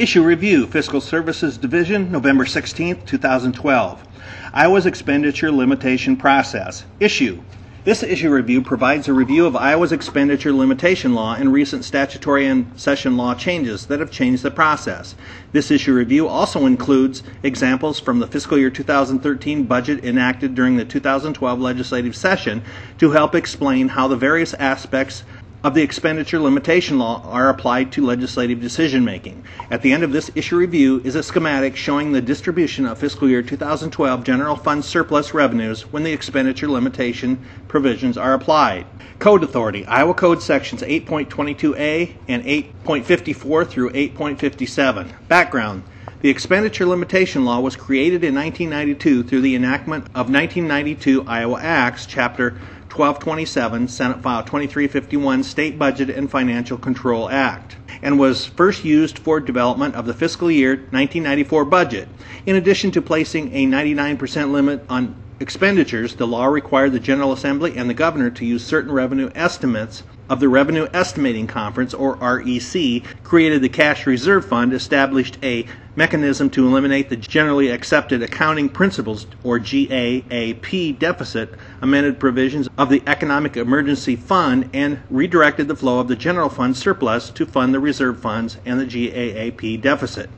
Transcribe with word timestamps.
Issue 0.00 0.24
Review, 0.24 0.66
Fiscal 0.66 1.00
Services 1.00 1.56
Division, 1.56 2.10
November 2.10 2.44
16, 2.46 3.02
2012. 3.06 4.04
Iowa's 4.52 4.86
Expenditure 4.86 5.52
Limitation 5.52 6.16
Process. 6.16 6.84
Issue. 6.98 7.40
This 7.84 8.02
issue 8.02 8.30
review 8.30 8.60
provides 8.60 9.06
a 9.06 9.12
review 9.12 9.46
of 9.46 9.54
Iowa's 9.54 9.92
expenditure 9.92 10.52
limitation 10.52 11.14
law 11.14 11.34
and 11.34 11.52
recent 11.52 11.84
statutory 11.84 12.46
and 12.46 12.66
session 12.80 13.16
law 13.16 13.34
changes 13.34 13.86
that 13.86 14.00
have 14.00 14.10
changed 14.10 14.42
the 14.42 14.50
process. 14.50 15.14
This 15.52 15.70
issue 15.70 15.92
review 15.92 16.26
also 16.26 16.66
includes 16.66 17.22
examples 17.42 18.00
from 18.00 18.18
the 18.18 18.26
fiscal 18.26 18.58
year 18.58 18.70
2013 18.70 19.64
budget 19.64 20.02
enacted 20.02 20.56
during 20.56 20.76
the 20.76 20.84
2012 20.84 21.60
legislative 21.60 22.16
session 22.16 22.64
to 22.98 23.10
help 23.10 23.34
explain 23.34 23.88
how 23.88 24.08
the 24.08 24.16
various 24.16 24.54
aspects 24.54 25.22
of 25.64 25.72
the 25.72 25.82
expenditure 25.82 26.38
limitation 26.38 26.98
law 26.98 27.22
are 27.24 27.48
applied 27.48 27.90
to 27.90 28.04
legislative 28.04 28.60
decision 28.60 29.02
making. 29.02 29.42
At 29.70 29.80
the 29.80 29.92
end 29.92 30.04
of 30.04 30.12
this 30.12 30.30
issue 30.34 30.56
review 30.56 31.00
is 31.04 31.14
a 31.14 31.22
schematic 31.22 31.74
showing 31.74 32.12
the 32.12 32.20
distribution 32.20 32.84
of 32.84 32.98
fiscal 32.98 33.30
year 33.30 33.42
2012 33.42 34.24
general 34.24 34.56
fund 34.56 34.84
surplus 34.84 35.32
revenues 35.32 35.90
when 35.90 36.02
the 36.02 36.12
expenditure 36.12 36.68
limitation 36.68 37.42
provisions 37.66 38.18
are 38.18 38.34
applied. 38.34 38.86
Code 39.18 39.42
Authority, 39.42 39.86
Iowa 39.86 40.12
Code 40.12 40.42
Sections 40.42 40.82
8.22a 40.82 42.14
and 42.28 42.44
8.54 42.44 43.66
through 43.66 43.90
8.57. 43.90 45.28
Background 45.28 45.82
the 46.20 46.30
expenditure 46.30 46.86
limitation 46.86 47.44
law 47.44 47.60
was 47.60 47.76
created 47.76 48.24
in 48.24 48.34
1992 48.34 49.24
through 49.24 49.42
the 49.42 49.54
enactment 49.54 50.06
of 50.14 50.30
1992 50.30 51.22
Iowa 51.26 51.60
Acts, 51.60 52.06
Chapter 52.06 52.58
1227, 52.96 53.88
Senate 53.88 54.22
File 54.22 54.44
2351, 54.44 55.42
State 55.42 55.78
Budget 55.78 56.10
and 56.10 56.30
Financial 56.30 56.78
Control 56.78 57.28
Act, 57.28 57.76
and 58.02 58.20
was 58.20 58.46
first 58.46 58.84
used 58.84 59.18
for 59.18 59.40
development 59.40 59.96
of 59.96 60.06
the 60.06 60.14
fiscal 60.14 60.48
year 60.48 60.76
1994 60.90 61.64
budget. 61.64 62.08
In 62.46 62.54
addition 62.54 62.92
to 62.92 63.02
placing 63.02 63.52
a 63.52 63.66
99% 63.66 64.52
limit 64.52 64.84
on 64.88 65.16
expenditures, 65.40 66.14
the 66.14 66.26
law 66.26 66.46
required 66.46 66.92
the 66.92 67.00
General 67.00 67.32
Assembly 67.32 67.76
and 67.76 67.90
the 67.90 67.94
governor 67.94 68.30
to 68.30 68.44
use 68.44 68.64
certain 68.64 68.92
revenue 68.92 69.28
estimates 69.34 70.04
of 70.28 70.40
the 70.40 70.48
Revenue 70.48 70.88
Estimating 70.92 71.46
Conference, 71.46 71.94
or 71.94 72.16
REC, 72.16 73.02
created 73.22 73.62
the 73.62 73.68
Cash 73.68 74.06
Reserve 74.06 74.44
Fund, 74.44 74.72
established 74.72 75.38
a 75.42 75.66
mechanism 75.96 76.50
to 76.50 76.66
eliminate 76.66 77.08
the 77.08 77.16
Generally 77.16 77.70
Accepted 77.70 78.22
Accounting 78.22 78.68
Principles, 78.68 79.26
or 79.42 79.58
GAAP, 79.58 80.98
deficit, 80.98 81.54
amended 81.80 82.18
provisions 82.18 82.68
of 82.76 82.88
the 82.88 83.02
Economic 83.06 83.56
Emergency 83.56 84.16
Fund, 84.16 84.70
and 84.72 85.00
redirected 85.10 85.68
the 85.68 85.76
flow 85.76 86.00
of 86.00 86.08
the 86.08 86.16
General 86.16 86.48
Fund 86.48 86.76
surplus 86.76 87.30
to 87.30 87.46
fund 87.46 87.74
the 87.74 87.80
reserve 87.80 88.20
funds 88.20 88.58
and 88.64 88.80
the 88.80 88.86
GAAP 88.86 89.80
deficit. 89.80 90.30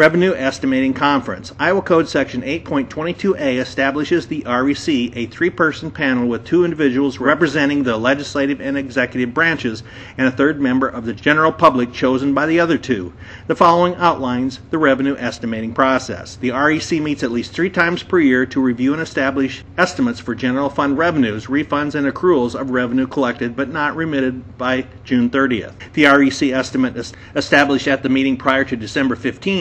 Revenue 0.00 0.34
Estimating 0.34 0.94
Conference. 0.94 1.52
Iowa 1.58 1.82
Code 1.82 2.08
Section 2.08 2.40
8.22a 2.40 3.58
establishes 3.58 4.26
the 4.28 4.42
REC, 4.46 4.88
a 4.88 5.26
three 5.26 5.50
person 5.50 5.90
panel 5.90 6.26
with 6.26 6.46
two 6.46 6.64
individuals 6.64 7.18
representing 7.18 7.82
the 7.82 7.98
legislative 7.98 8.62
and 8.62 8.78
executive 8.78 9.34
branches, 9.34 9.82
and 10.16 10.26
a 10.26 10.30
third 10.30 10.58
member 10.58 10.88
of 10.88 11.04
the 11.04 11.12
general 11.12 11.52
public 11.52 11.92
chosen 11.92 12.32
by 12.32 12.46
the 12.46 12.58
other 12.58 12.78
two. 12.78 13.12
The 13.46 13.54
following 13.54 13.94
outlines 13.96 14.60
the 14.70 14.78
revenue 14.78 15.16
estimating 15.18 15.74
process. 15.74 16.36
The 16.36 16.52
REC 16.52 16.92
meets 16.92 17.22
at 17.22 17.30
least 17.30 17.52
three 17.52 17.68
times 17.68 18.02
per 18.02 18.20
year 18.20 18.46
to 18.46 18.60
review 18.62 18.94
and 18.94 19.02
establish 19.02 19.64
estimates 19.76 20.18
for 20.18 20.34
general 20.34 20.70
fund 20.70 20.96
revenues, 20.96 21.46
refunds, 21.46 21.94
and 21.94 22.10
accruals 22.10 22.58
of 22.58 22.70
revenue 22.70 23.06
collected 23.06 23.54
but 23.54 23.68
not 23.68 23.96
remitted 23.96 24.56
by 24.56 24.86
June 25.04 25.28
30th. 25.28 25.74
The 25.92 26.06
REC 26.06 26.54
estimate 26.54 26.96
is 26.96 27.12
established 27.36 27.86
at 27.86 28.02
the 28.02 28.08
meeting 28.08 28.38
prior 28.38 28.64
to 28.64 28.76
December 28.76 29.14
15 29.14 29.59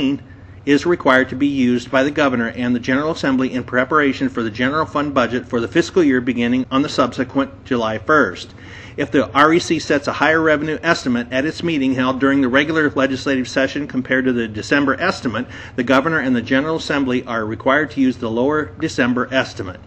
is 0.66 0.86
required 0.86 1.30
to 1.30 1.36
be 1.36 1.48
used 1.48 1.90
by 1.90 2.04
the 2.04 2.12
Governor 2.12 2.50
and 2.50 2.76
the 2.76 2.80
General 2.80 3.12
Assembly 3.12 3.54
in 3.54 3.64
preparation 3.64 4.30
for 4.30 4.44
the 4.44 4.52
general 4.52 4.86
fund 4.86 5.14
budget 5.14 5.48
for 5.48 5.60
the 5.60 5.68
fiscal 5.68 6.04
year 6.04 6.22
beginning 6.22 6.66
on 6.70 6.84
the 6.84 6.90
subsequent 6.90 7.66
July 7.66 7.98
1st. 7.98 8.50
If 8.96 9.12
the 9.12 9.30
REC 9.34 9.82
sets 9.82 10.08
a 10.08 10.14
higher 10.14 10.42
revenue 10.42 10.78
estimate 10.84 11.28
at 11.32 11.46
its 11.46 11.64
meeting 11.64 11.96
held 11.96 12.20
during 12.20 12.42
the 12.42 12.50
regular 12.50 12.90
legislative 12.90 13.48
session 13.48 13.88
compared 13.88 14.26
to 14.26 14.34
the 14.34 14.48
December 14.48 15.00
estimate, 15.00 15.48
the 15.76 15.84
Governor 15.84 16.20
and 16.20 16.36
the 16.36 16.42
General 16.42 16.76
Assembly 16.76 17.26
are 17.26 17.46
required 17.46 17.92
to 17.92 18.02
use 18.02 18.18
the 18.18 18.30
lower 18.30 18.72
December 18.80 19.28
estimate. 19.32 19.80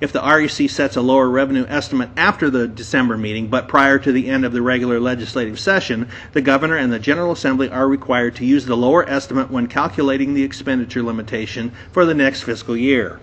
If 0.00 0.12
the 0.12 0.20
REC 0.20 0.68
sets 0.68 0.96
a 0.96 1.00
lower 1.00 1.28
revenue 1.28 1.64
estimate 1.68 2.10
after 2.16 2.50
the 2.50 2.68
December 2.68 3.16
meeting 3.16 3.46
but 3.46 3.68
prior 3.68 3.98
to 3.98 4.12
the 4.12 4.28
end 4.28 4.44
of 4.44 4.52
the 4.52 4.60
regular 4.60 5.00
legislative 5.00 5.58
session, 5.58 6.08
the 6.32 6.42
Governor 6.42 6.76
and 6.76 6.92
the 6.92 6.98
General 6.98 7.32
Assembly 7.32 7.70
are 7.70 7.88
required 7.88 8.36
to 8.36 8.44
use 8.44 8.66
the 8.66 8.76
lower 8.76 9.08
estimate 9.08 9.50
when 9.50 9.66
calculating 9.66 10.34
the 10.34 10.42
expenditure 10.42 11.02
limitation 11.02 11.72
for 11.92 12.04
the 12.04 12.14
next 12.14 12.42
fiscal 12.42 12.76
year. 12.76 13.20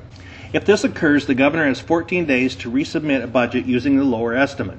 If 0.51 0.65
this 0.65 0.83
occurs, 0.83 1.25
the 1.25 1.35
Governor 1.35 1.65
has 1.65 1.79
14 1.79 2.25
days 2.25 2.55
to 2.57 2.71
resubmit 2.71 3.23
a 3.23 3.27
budget 3.27 3.65
using 3.65 3.97
the 3.97 4.03
lower 4.03 4.35
estimate. 4.35 4.77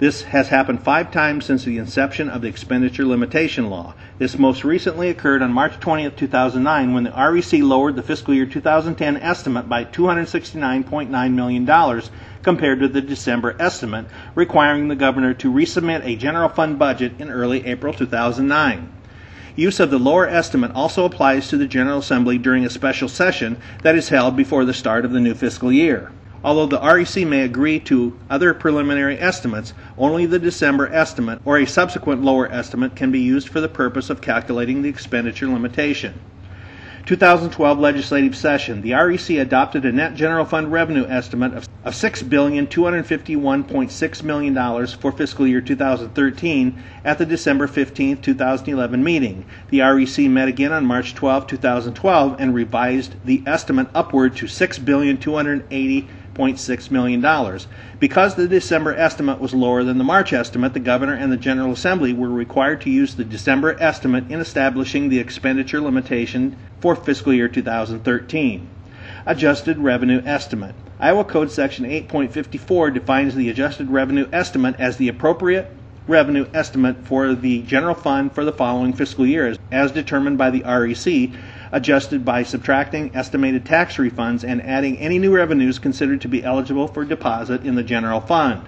This 0.00 0.22
has 0.22 0.46
happened 0.48 0.84
five 0.84 1.10
times 1.10 1.44
since 1.44 1.64
the 1.64 1.78
inception 1.78 2.30
of 2.30 2.40
the 2.40 2.46
expenditure 2.46 3.04
limitation 3.04 3.68
law. 3.68 3.94
This 4.18 4.38
most 4.38 4.62
recently 4.62 5.08
occurred 5.08 5.42
on 5.42 5.52
March 5.52 5.80
20, 5.80 6.10
2009, 6.10 6.94
when 6.94 7.02
the 7.02 7.10
REC 7.10 7.60
lowered 7.64 7.96
the 7.96 8.04
fiscal 8.04 8.32
year 8.32 8.46
2010 8.46 9.16
estimate 9.16 9.68
by 9.68 9.84
$269.9 9.84 11.32
million 11.32 12.02
compared 12.44 12.78
to 12.78 12.86
the 12.86 13.00
December 13.00 13.56
estimate, 13.58 14.06
requiring 14.36 14.86
the 14.86 14.94
governor 14.94 15.34
to 15.34 15.52
resubmit 15.52 16.06
a 16.06 16.14
general 16.14 16.48
fund 16.48 16.78
budget 16.78 17.14
in 17.18 17.28
early 17.28 17.66
April 17.66 17.92
2009. 17.92 18.92
Use 19.56 19.80
of 19.80 19.90
the 19.90 19.98
lower 19.98 20.28
estimate 20.28 20.70
also 20.76 21.04
applies 21.06 21.48
to 21.48 21.56
the 21.56 21.66
General 21.66 21.98
Assembly 21.98 22.38
during 22.38 22.64
a 22.64 22.70
special 22.70 23.08
session 23.08 23.60
that 23.82 23.96
is 23.96 24.10
held 24.10 24.36
before 24.36 24.64
the 24.64 24.72
start 24.72 25.04
of 25.04 25.10
the 25.10 25.18
new 25.18 25.34
fiscal 25.34 25.72
year. 25.72 26.12
Although 26.44 26.66
the 26.66 26.80
REC 26.80 27.26
may 27.26 27.42
agree 27.42 27.80
to 27.80 28.16
other 28.30 28.54
preliminary 28.54 29.18
estimates, 29.18 29.72
only 29.98 30.24
the 30.24 30.38
December 30.38 30.88
estimate 30.92 31.40
or 31.44 31.58
a 31.58 31.66
subsequent 31.66 32.22
lower 32.22 32.48
estimate 32.52 32.94
can 32.94 33.10
be 33.10 33.18
used 33.18 33.48
for 33.48 33.60
the 33.60 33.66
purpose 33.68 34.08
of 34.08 34.20
calculating 34.20 34.82
the 34.82 34.88
expenditure 34.88 35.48
limitation. 35.48 36.14
2012 37.06 37.78
legislative 37.78 38.36
session, 38.36 38.82
the 38.82 38.92
REC 38.92 39.30
adopted 39.30 39.84
a 39.84 39.90
net 39.90 40.14
general 40.14 40.44
fund 40.44 40.70
revenue 40.70 41.06
estimate 41.08 41.54
of, 41.54 41.66
of 41.82 41.94
$6,251.6 41.94 44.22
million 44.22 44.86
for 44.86 45.10
fiscal 45.10 45.46
year 45.46 45.62
2013 45.62 46.82
at 47.04 47.18
the 47.18 47.26
December 47.26 47.66
15, 47.66 48.18
2011 48.18 49.02
meeting. 49.02 49.46
The 49.70 49.80
REC 49.80 50.18
met 50.30 50.48
again 50.48 50.72
on 50.72 50.84
March 50.84 51.14
12, 51.14 51.46
2012 51.46 52.36
and 52.38 52.54
revised 52.54 53.14
the 53.24 53.42
estimate 53.46 53.88
upward 53.94 54.36
to 54.36 54.44
$6,280 54.46 56.08
$6.6 56.38 56.90
million. 56.90 57.60
Because 57.98 58.34
the 58.36 58.46
December 58.46 58.94
estimate 58.94 59.40
was 59.40 59.52
lower 59.52 59.82
than 59.82 59.98
the 59.98 60.04
March 60.04 60.32
estimate, 60.32 60.72
the 60.72 60.80
Governor 60.80 61.14
and 61.14 61.32
the 61.32 61.36
General 61.36 61.72
Assembly 61.72 62.12
were 62.12 62.28
required 62.28 62.80
to 62.82 62.90
use 62.90 63.14
the 63.14 63.24
December 63.24 63.76
estimate 63.80 64.30
in 64.30 64.40
establishing 64.40 65.08
the 65.08 65.18
expenditure 65.18 65.80
limitation 65.80 66.56
for 66.80 66.94
fiscal 66.94 67.34
year 67.34 67.48
2013. 67.48 68.68
Adjusted 69.26 69.78
Revenue 69.78 70.22
Estimate. 70.24 70.74
Iowa 71.00 71.24
Code 71.24 71.50
Section 71.50 71.84
8.54 71.84 72.94
defines 72.94 73.34
the 73.34 73.50
adjusted 73.50 73.90
revenue 73.90 74.28
estimate 74.32 74.76
as 74.78 74.96
the 74.96 75.08
appropriate 75.08 75.70
revenue 76.06 76.46
estimate 76.54 77.04
for 77.04 77.34
the 77.34 77.62
general 77.62 77.94
fund 77.94 78.32
for 78.32 78.44
the 78.44 78.52
following 78.52 78.92
fiscal 78.92 79.26
year 79.26 79.54
as 79.70 79.92
determined 79.92 80.38
by 80.38 80.50
the 80.50 80.62
REC 80.62 81.30
adjusted 81.72 82.24
by 82.24 82.42
subtracting 82.42 83.10
estimated 83.14 83.64
tax 83.64 83.96
refunds 83.96 84.42
and 84.42 84.62
adding 84.64 84.96
any 84.98 85.18
new 85.18 85.34
revenues 85.34 85.78
considered 85.78 86.20
to 86.20 86.28
be 86.28 86.42
eligible 86.42 86.88
for 86.88 87.04
deposit 87.04 87.62
in 87.64 87.74
the 87.74 87.82
general 87.82 88.20
fund. 88.20 88.62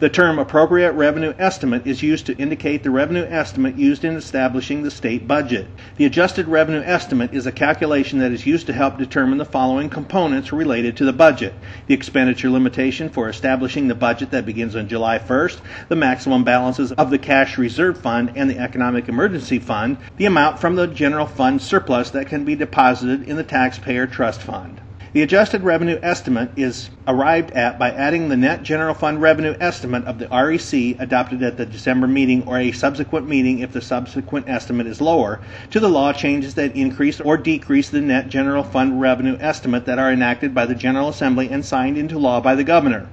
The 0.00 0.08
term 0.08 0.38
appropriate 0.40 0.92
revenue 0.92 1.34
estimate 1.38 1.86
is 1.86 2.02
used 2.02 2.26
to 2.26 2.36
indicate 2.36 2.82
the 2.82 2.90
revenue 2.90 3.26
estimate 3.28 3.76
used 3.76 4.04
in 4.04 4.16
establishing 4.16 4.82
the 4.82 4.90
state 4.90 5.28
budget. 5.28 5.68
The 5.96 6.04
adjusted 6.04 6.48
revenue 6.48 6.82
estimate 6.84 7.32
is 7.32 7.46
a 7.46 7.52
calculation 7.52 8.18
that 8.18 8.32
is 8.32 8.44
used 8.44 8.66
to 8.66 8.72
help 8.72 8.98
determine 8.98 9.38
the 9.38 9.44
following 9.44 9.88
components 9.88 10.52
related 10.52 10.96
to 10.96 11.04
the 11.04 11.12
budget 11.12 11.54
the 11.86 11.94
expenditure 11.94 12.50
limitation 12.50 13.08
for 13.08 13.28
establishing 13.28 13.88
the 13.88 13.94
budget 13.94 14.30
that 14.30 14.46
begins 14.46 14.74
on 14.74 14.88
July 14.88 15.18
1st, 15.18 15.60
the 15.88 15.96
maximum 15.96 16.42
balances 16.42 16.92
of 16.92 17.10
the 17.10 17.18
cash 17.18 17.56
reserve 17.56 17.96
fund 17.96 18.32
and 18.34 18.50
the 18.50 18.58
economic 18.58 19.08
emergency 19.08 19.58
fund, 19.58 19.96
the 20.16 20.26
amount 20.26 20.58
from 20.58 20.76
the 20.76 20.86
general 20.86 21.26
fund 21.26 21.62
surplus 21.62 22.10
that 22.10 22.26
can 22.26 22.44
be 22.44 22.56
deposited 22.56 23.28
in 23.28 23.36
the 23.36 23.44
taxpayer 23.44 24.06
trust 24.06 24.40
fund. 24.42 24.80
The 25.14 25.22
adjusted 25.22 25.62
revenue 25.62 25.96
estimate 26.02 26.50
is 26.56 26.90
arrived 27.06 27.52
at 27.52 27.78
by 27.78 27.92
adding 27.92 28.28
the 28.28 28.36
net 28.36 28.64
general 28.64 28.94
fund 28.94 29.22
revenue 29.22 29.54
estimate 29.60 30.04
of 30.06 30.18
the 30.18 30.26
REC 30.26 31.00
adopted 31.00 31.40
at 31.44 31.56
the 31.56 31.64
December 31.64 32.08
meeting 32.08 32.42
or 32.48 32.58
a 32.58 32.72
subsequent 32.72 33.28
meeting 33.28 33.60
if 33.60 33.72
the 33.72 33.80
subsequent 33.80 34.48
estimate 34.48 34.88
is 34.88 35.00
lower 35.00 35.38
to 35.70 35.78
the 35.78 35.88
law 35.88 36.12
changes 36.12 36.54
that 36.54 36.74
increase 36.74 37.20
or 37.20 37.36
decrease 37.36 37.90
the 37.90 38.00
net 38.00 38.28
general 38.28 38.64
fund 38.64 39.00
revenue 39.00 39.36
estimate 39.38 39.86
that 39.86 40.00
are 40.00 40.10
enacted 40.10 40.52
by 40.52 40.66
the 40.66 40.74
General 40.74 41.10
Assembly 41.10 41.48
and 41.48 41.64
signed 41.64 41.96
into 41.96 42.18
law 42.18 42.40
by 42.40 42.56
the 42.56 42.64
governor. 42.64 43.06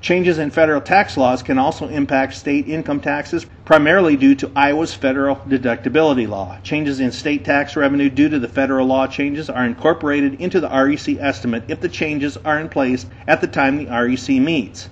Changes 0.00 0.38
in 0.38 0.50
federal 0.50 0.80
tax 0.80 1.16
laws 1.16 1.42
can 1.42 1.58
also 1.58 1.88
impact 1.88 2.34
state 2.34 2.68
income 2.68 3.00
taxes, 3.00 3.46
primarily 3.64 4.16
due 4.16 4.36
to 4.36 4.50
Iowa's 4.54 4.94
federal 4.94 5.36
deductibility 5.36 6.28
law. 6.28 6.56
Changes 6.62 7.00
in 7.00 7.10
state 7.10 7.44
tax 7.44 7.74
revenue 7.74 8.08
due 8.08 8.28
to 8.28 8.38
the 8.38 8.46
federal 8.46 8.86
law 8.86 9.08
changes 9.08 9.50
are 9.50 9.64
incorporated 9.64 10.40
into 10.40 10.60
the 10.60 10.68
REC 10.68 11.18
estimate 11.18 11.64
if 11.66 11.80
the 11.80 11.88
changes 11.88 12.36
are 12.44 12.60
in 12.60 12.68
place 12.68 13.06
at 13.26 13.40
the 13.40 13.48
time 13.48 13.76
the 13.76 13.90
REC 13.90 14.40
meets. 14.40 14.88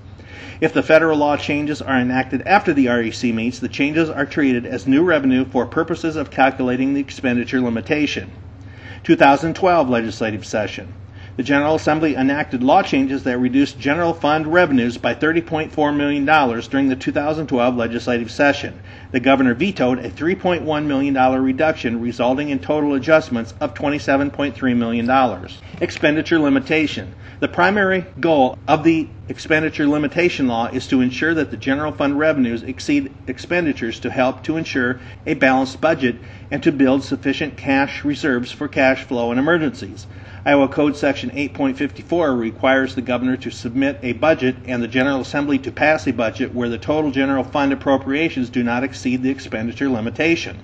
If 0.60 0.72
the 0.72 0.82
federal 0.82 1.18
law 1.18 1.36
changes 1.36 1.80
are 1.80 2.00
enacted 2.00 2.42
after 2.44 2.72
the 2.72 2.88
REC 2.88 3.32
meets, 3.32 3.60
the 3.60 3.68
changes 3.68 4.10
are 4.10 4.26
treated 4.26 4.66
as 4.66 4.88
new 4.88 5.04
revenue 5.04 5.44
for 5.44 5.66
purposes 5.66 6.16
of 6.16 6.32
calculating 6.32 6.94
the 6.94 7.00
expenditure 7.00 7.60
limitation. 7.60 8.32
2012 9.04 9.88
legislative 9.88 10.44
session. 10.44 10.92
The 11.36 11.42
General 11.42 11.74
Assembly 11.74 12.14
enacted 12.14 12.62
law 12.62 12.82
changes 12.82 13.24
that 13.24 13.36
reduced 13.38 13.78
general 13.78 14.14
fund 14.14 14.46
revenues 14.46 14.96
by 14.96 15.14
$30.4 15.14 15.94
million 15.94 16.24
during 16.24 16.88
the 16.88 16.96
2012 16.96 17.76
legislative 17.76 18.30
session. 18.30 18.80
The 19.10 19.20
governor 19.20 19.52
vetoed 19.52 19.98
a 19.98 20.08
$3.1 20.08 20.86
million 20.86 21.14
reduction, 21.14 22.00
resulting 22.00 22.48
in 22.48 22.58
total 22.58 22.94
adjustments 22.94 23.52
of 23.60 23.74
$27.3 23.74 24.76
million. 24.76 25.48
Expenditure 25.78 26.38
limitation. 26.38 27.14
The 27.40 27.48
primary 27.48 28.06
goal 28.18 28.56
of 28.66 28.82
the 28.82 29.06
expenditure 29.28 29.86
limitation 29.86 30.48
law 30.48 30.68
is 30.68 30.86
to 30.88 31.02
ensure 31.02 31.34
that 31.34 31.50
the 31.50 31.58
general 31.58 31.92
fund 31.92 32.18
revenues 32.18 32.62
exceed 32.62 33.14
expenditures 33.26 34.00
to 34.00 34.10
help 34.10 34.42
to 34.44 34.56
ensure 34.56 35.00
a 35.26 35.34
balanced 35.34 35.82
budget 35.82 36.16
and 36.50 36.62
to 36.62 36.72
build 36.72 37.04
sufficient 37.04 37.58
cash 37.58 38.06
reserves 38.06 38.50
for 38.52 38.68
cash 38.68 39.04
flow 39.04 39.32
and 39.32 39.38
emergencies. 39.38 40.06
Iowa 40.46 40.68
Code 40.68 40.96
Section 40.96 41.30
8.54 41.30 42.38
requires 42.38 42.94
the 42.94 43.02
governor 43.02 43.36
to 43.38 43.50
submit 43.50 43.98
a 44.00 44.12
budget 44.12 44.54
and 44.66 44.80
the 44.80 44.86
General 44.86 45.22
Assembly 45.22 45.58
to 45.58 45.72
pass 45.72 46.06
a 46.06 46.12
budget 46.12 46.54
where 46.54 46.68
the 46.68 46.78
total 46.78 47.10
general 47.10 47.42
fund 47.42 47.72
appropriations 47.72 48.48
do 48.48 48.62
not 48.62 48.84
exceed 48.84 49.24
the 49.24 49.30
expenditure 49.30 49.88
limitation. 49.88 50.56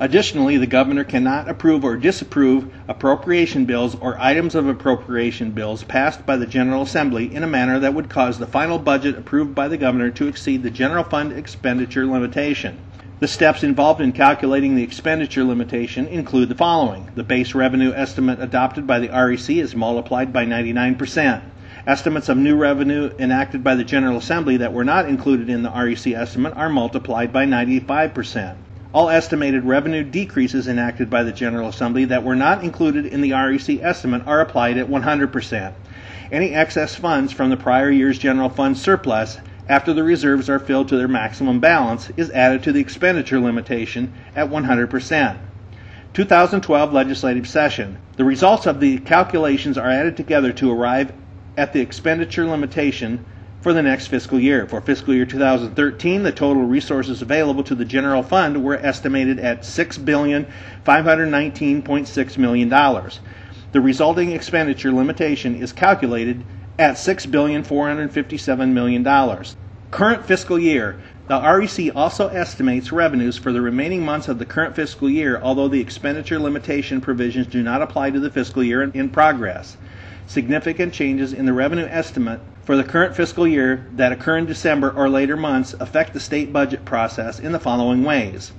Additionally, 0.00 0.56
the 0.56 0.66
governor 0.66 1.04
cannot 1.04 1.50
approve 1.50 1.84
or 1.84 1.98
disapprove 1.98 2.72
appropriation 2.88 3.66
bills 3.66 3.94
or 3.96 4.18
items 4.18 4.54
of 4.54 4.66
appropriation 4.68 5.50
bills 5.50 5.84
passed 5.84 6.24
by 6.24 6.38
the 6.38 6.46
General 6.46 6.80
Assembly 6.80 7.34
in 7.34 7.42
a 7.42 7.46
manner 7.46 7.78
that 7.78 7.92
would 7.92 8.08
cause 8.08 8.38
the 8.38 8.46
final 8.46 8.78
budget 8.78 9.18
approved 9.18 9.54
by 9.54 9.68
the 9.68 9.76
governor 9.76 10.10
to 10.10 10.28
exceed 10.28 10.62
the 10.62 10.70
general 10.70 11.04
fund 11.04 11.32
expenditure 11.32 12.06
limitation. 12.06 12.78
The 13.18 13.28
steps 13.28 13.62
involved 13.62 14.02
in 14.02 14.12
calculating 14.12 14.76
the 14.76 14.82
expenditure 14.82 15.42
limitation 15.42 16.06
include 16.06 16.50
the 16.50 16.54
following. 16.54 17.08
The 17.14 17.24
base 17.24 17.54
revenue 17.54 17.94
estimate 17.94 18.42
adopted 18.42 18.86
by 18.86 18.98
the 18.98 19.08
REC 19.08 19.56
is 19.56 19.74
multiplied 19.74 20.34
by 20.34 20.44
99%. 20.44 21.40
Estimates 21.86 22.28
of 22.28 22.36
new 22.36 22.56
revenue 22.56 23.10
enacted 23.18 23.64
by 23.64 23.74
the 23.74 23.84
General 23.84 24.18
Assembly 24.18 24.58
that 24.58 24.74
were 24.74 24.84
not 24.84 25.08
included 25.08 25.48
in 25.48 25.62
the 25.62 25.70
REC 25.70 26.08
estimate 26.08 26.54
are 26.56 26.68
multiplied 26.68 27.32
by 27.32 27.46
95%. 27.46 28.56
All 28.92 29.08
estimated 29.08 29.64
revenue 29.64 30.04
decreases 30.04 30.68
enacted 30.68 31.08
by 31.08 31.22
the 31.22 31.32
General 31.32 31.70
Assembly 31.70 32.04
that 32.04 32.22
were 32.22 32.36
not 32.36 32.64
included 32.64 33.06
in 33.06 33.22
the 33.22 33.32
REC 33.32 33.82
estimate 33.82 34.26
are 34.26 34.42
applied 34.42 34.76
at 34.76 34.90
100%. 34.90 35.72
Any 36.30 36.54
excess 36.54 36.94
funds 36.94 37.32
from 37.32 37.48
the 37.48 37.56
prior 37.56 37.90
year's 37.90 38.18
general 38.18 38.50
fund 38.50 38.76
surplus 38.76 39.38
after 39.68 39.92
the 39.92 40.02
reserves 40.02 40.48
are 40.48 40.58
filled 40.58 40.88
to 40.88 40.96
their 40.96 41.08
maximum 41.08 41.60
balance 41.60 42.10
is 42.16 42.30
added 42.30 42.62
to 42.62 42.72
the 42.72 42.80
expenditure 42.80 43.40
limitation 43.40 44.12
at 44.34 44.48
100%. 44.48 45.36
2012 46.14 46.92
legislative 46.92 47.46
session. 47.46 47.98
The 48.16 48.24
results 48.24 48.66
of 48.66 48.80
the 48.80 48.98
calculations 48.98 49.76
are 49.76 49.90
added 49.90 50.16
together 50.16 50.52
to 50.54 50.72
arrive 50.72 51.12
at 51.56 51.72
the 51.72 51.80
expenditure 51.80 52.46
limitation 52.46 53.24
for 53.60 53.72
the 53.72 53.82
next 53.82 54.06
fiscal 54.06 54.38
year. 54.38 54.66
For 54.66 54.80
fiscal 54.80 55.12
year 55.12 55.26
2013, 55.26 56.22
the 56.22 56.32
total 56.32 56.64
resources 56.64 57.20
available 57.20 57.64
to 57.64 57.74
the 57.74 57.84
general 57.84 58.22
fund 58.22 58.62
were 58.62 58.78
estimated 58.78 59.40
at 59.40 59.62
$6,519.6 59.62 62.38
million. 62.38 62.68
The 63.72 63.80
resulting 63.80 64.30
expenditure 64.30 64.92
limitation 64.92 65.56
is 65.56 65.72
calculated 65.72 66.44
at 66.78 66.96
$6,457 66.96 68.72
million. 68.72 69.44
Current 69.90 70.26
fiscal 70.26 70.58
year. 70.58 71.00
The 71.28 71.40
REC 71.40 71.96
also 71.96 72.28
estimates 72.28 72.92
revenues 72.92 73.36
for 73.36 73.52
the 73.52 73.60
remaining 73.60 74.04
months 74.04 74.28
of 74.28 74.38
the 74.38 74.46
current 74.46 74.76
fiscal 74.76 75.10
year, 75.10 75.40
although 75.42 75.66
the 75.66 75.80
expenditure 75.80 76.38
limitation 76.38 77.00
provisions 77.00 77.48
do 77.48 77.62
not 77.62 77.82
apply 77.82 78.10
to 78.10 78.20
the 78.20 78.30
fiscal 78.30 78.62
year 78.62 78.82
in 78.82 79.10
progress. 79.10 79.76
Significant 80.28 80.92
changes 80.92 81.32
in 81.32 81.46
the 81.46 81.52
revenue 81.52 81.86
estimate 81.90 82.40
for 82.62 82.76
the 82.76 82.84
current 82.84 83.16
fiscal 83.16 83.46
year 83.46 83.88
that 83.92 84.12
occur 84.12 84.36
in 84.36 84.46
December 84.46 84.90
or 84.90 85.08
later 85.08 85.36
months 85.36 85.74
affect 85.80 86.12
the 86.12 86.20
state 86.20 86.52
budget 86.52 86.84
process 86.84 87.40
in 87.40 87.52
the 87.52 87.60
following 87.60 88.04
ways. 88.04 88.52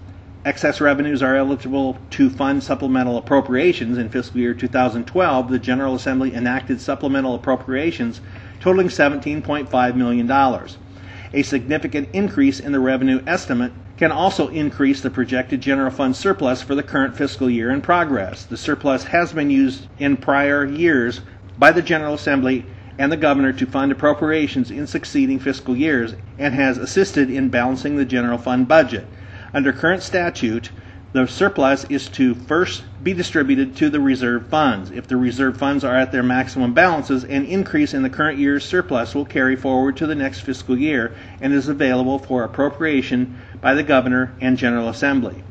Excess 0.46 0.80
revenues 0.80 1.22
are 1.22 1.36
eligible 1.36 1.98
to 2.12 2.30
fund 2.30 2.64
supplemental 2.64 3.18
appropriations. 3.18 3.98
In 3.98 4.10
fiscal 4.10 4.40
year 4.40 4.54
2012, 4.54 5.50
the 5.50 5.60
General 5.60 5.96
Assembly 5.96 6.34
enacted 6.34 6.80
supplemental 6.80 7.36
appropriations 7.36 8.22
totaling 8.60 8.88
$17.5 8.88 9.96
million. 9.96 10.32
A 11.34 11.44
significant 11.44 12.10
increase 12.14 12.60
in 12.60 12.72
the 12.72 12.80
revenue 12.80 13.22
estimate 13.28 13.74
can 13.98 14.12
also 14.12 14.48
increase 14.50 15.02
the 15.02 15.10
projected 15.10 15.60
general 15.60 15.92
fund 15.92 16.16
surplus 16.16 16.62
for 16.62 16.76
the 16.76 16.84
current 16.84 17.18
fiscal 17.18 17.50
year 17.50 17.72
in 17.72 17.82
progress. 17.82 18.44
The 18.46 18.58
surplus 18.58 19.06
has 19.06 19.34
been 19.34 19.50
used 19.50 19.88
in 20.00 20.18
prior 20.18 20.64
years 20.66 21.22
by 21.58 21.72
the 21.72 21.82
General 21.82 22.14
Assembly 22.14 22.66
and 23.00 23.12
the 23.12 23.18
governor 23.18 23.54
to 23.54 23.66
fund 23.66 23.92
appropriations 23.92 24.72
in 24.72 24.88
succeeding 24.88 25.40
fiscal 25.40 25.76
years 25.76 26.16
and 26.38 26.54
has 26.54 26.78
assisted 26.78 27.30
in 27.30 27.50
balancing 27.50 27.96
the 27.98 28.06
general 28.06 28.38
fund 28.38 28.68
budget. 28.68 29.08
Under 29.54 29.72
current 29.72 30.04
statute, 30.04 30.72
the 31.14 31.26
surplus 31.26 31.86
is 31.86 32.10
to 32.10 32.36
first 32.36 32.84
be 33.02 33.14
distributed 33.14 33.76
to 33.78 33.90
the 33.90 34.00
reserve 34.00 34.50
funds. 34.50 34.92
If 34.92 35.08
the 35.08 35.16
reserve 35.18 35.58
funds 35.58 35.84
are 35.84 35.96
at 35.96 36.12
their 36.12 36.22
maximum 36.22 36.74
balances, 36.74 37.24
an 37.24 37.46
increase 37.46 37.94
in 37.94 38.04
the 38.04 38.10
current 38.10 38.38
year's 38.38 38.66
surplus 38.66 39.16
will 39.16 39.26
carry 39.26 39.56
forward 39.56 39.96
to 39.98 40.08
the 40.08 40.16
next 40.16 40.42
fiscal 40.42 40.78
year 40.78 41.16
and 41.40 41.54
is 41.54 41.70
available 41.70 42.20
for 42.20 42.44
appropriation 42.44 43.38
by 43.62 43.74
the 43.74 43.84
governor 43.84 44.34
and 44.42 44.58
General 44.58 44.90
Assembly. 44.90 45.44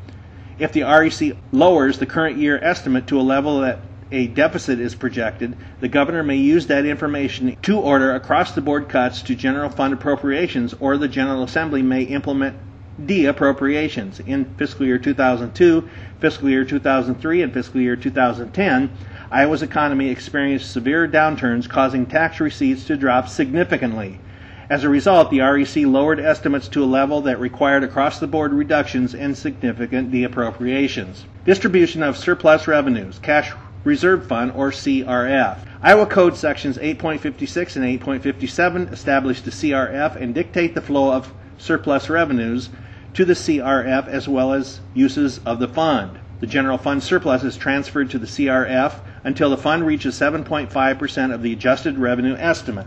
If 0.59 0.71
the 0.71 0.83
REC 0.83 1.35
lowers 1.51 1.97
the 1.97 2.05
current 2.05 2.37
year 2.37 2.59
estimate 2.61 3.07
to 3.07 3.19
a 3.19 3.21
level 3.21 3.61
that 3.61 3.81
a 4.11 4.27
deficit 4.27 4.79
is 4.79 4.95
projected, 4.95 5.57
the 5.81 5.87
governor 5.89 6.23
may 6.23 6.37
use 6.37 6.67
that 6.67 6.85
information 6.85 7.55
to 7.63 7.79
order 7.79 8.13
across 8.13 8.53
the 8.53 8.61
board 8.61 8.87
cuts 8.87 9.21
to 9.23 9.35
general 9.35 9.69
fund 9.69 9.93
appropriations, 9.93 10.73
or 10.79 10.97
the 10.97 11.07
General 11.07 11.43
Assembly 11.43 11.81
may 11.81 12.03
implement 12.03 12.55
Deappropriations. 13.05 14.27
In 14.27 14.45
fiscal 14.57 14.85
year 14.85 14.97
2002, 14.97 15.87
fiscal 16.19 16.49
year 16.49 16.65
2003, 16.65 17.43
and 17.43 17.53
fiscal 17.53 17.79
year 17.79 17.95
2010, 17.95 18.89
Iowa's 19.31 19.61
economy 19.61 20.09
experienced 20.09 20.71
severe 20.71 21.07
downturns, 21.07 21.69
causing 21.69 22.07
tax 22.07 22.39
receipts 22.39 22.85
to 22.85 22.97
drop 22.97 23.29
significantly. 23.29 24.19
As 24.67 24.83
a 24.83 24.89
result, 24.89 25.29
the 25.29 25.41
REC 25.41 25.85
lowered 25.85 26.19
estimates 26.19 26.67
to 26.69 26.83
a 26.83 26.85
level 26.85 27.21
that 27.21 27.39
required 27.39 27.83
across 27.83 28.19
the 28.19 28.25
board 28.25 28.51
reductions 28.51 29.13
and 29.13 29.37
significant 29.37 30.11
deappropriations. 30.11 31.23
Distribution 31.45 32.01
of 32.01 32.17
surplus 32.17 32.67
revenues, 32.67 33.19
cash 33.19 33.53
reserve 33.83 34.25
fund, 34.25 34.51
or 34.55 34.71
CRF. 34.71 35.59
Iowa 35.83 36.07
Code 36.07 36.35
sections 36.35 36.79
8.56 36.79 37.75
and 37.75 38.01
8.57 38.01 38.91
establish 38.91 39.41
the 39.41 39.51
CRF 39.51 40.15
and 40.15 40.33
dictate 40.33 40.73
the 40.73 40.81
flow 40.81 41.13
of 41.13 41.31
surplus 41.59 42.09
revenues 42.09 42.69
to 43.17 43.25
the 43.25 43.33
CRF 43.33 44.07
as 44.07 44.27
well 44.27 44.53
as 44.53 44.79
uses 44.93 45.39
of 45.39 45.57
the 45.57 45.67
fund. 45.67 46.19
The 46.39 46.45
general 46.45 46.77
fund 46.77 47.01
surplus 47.01 47.43
is 47.43 47.57
transferred 47.57 48.11
to 48.11 48.19
the 48.19 48.27
CRF 48.27 48.99
until 49.23 49.49
the 49.49 49.57
fund 49.57 49.87
reaches 49.87 50.13
7.5% 50.13 51.33
of 51.33 51.41
the 51.41 51.51
adjusted 51.51 51.97
revenue 51.97 52.35
estimate. 52.37 52.85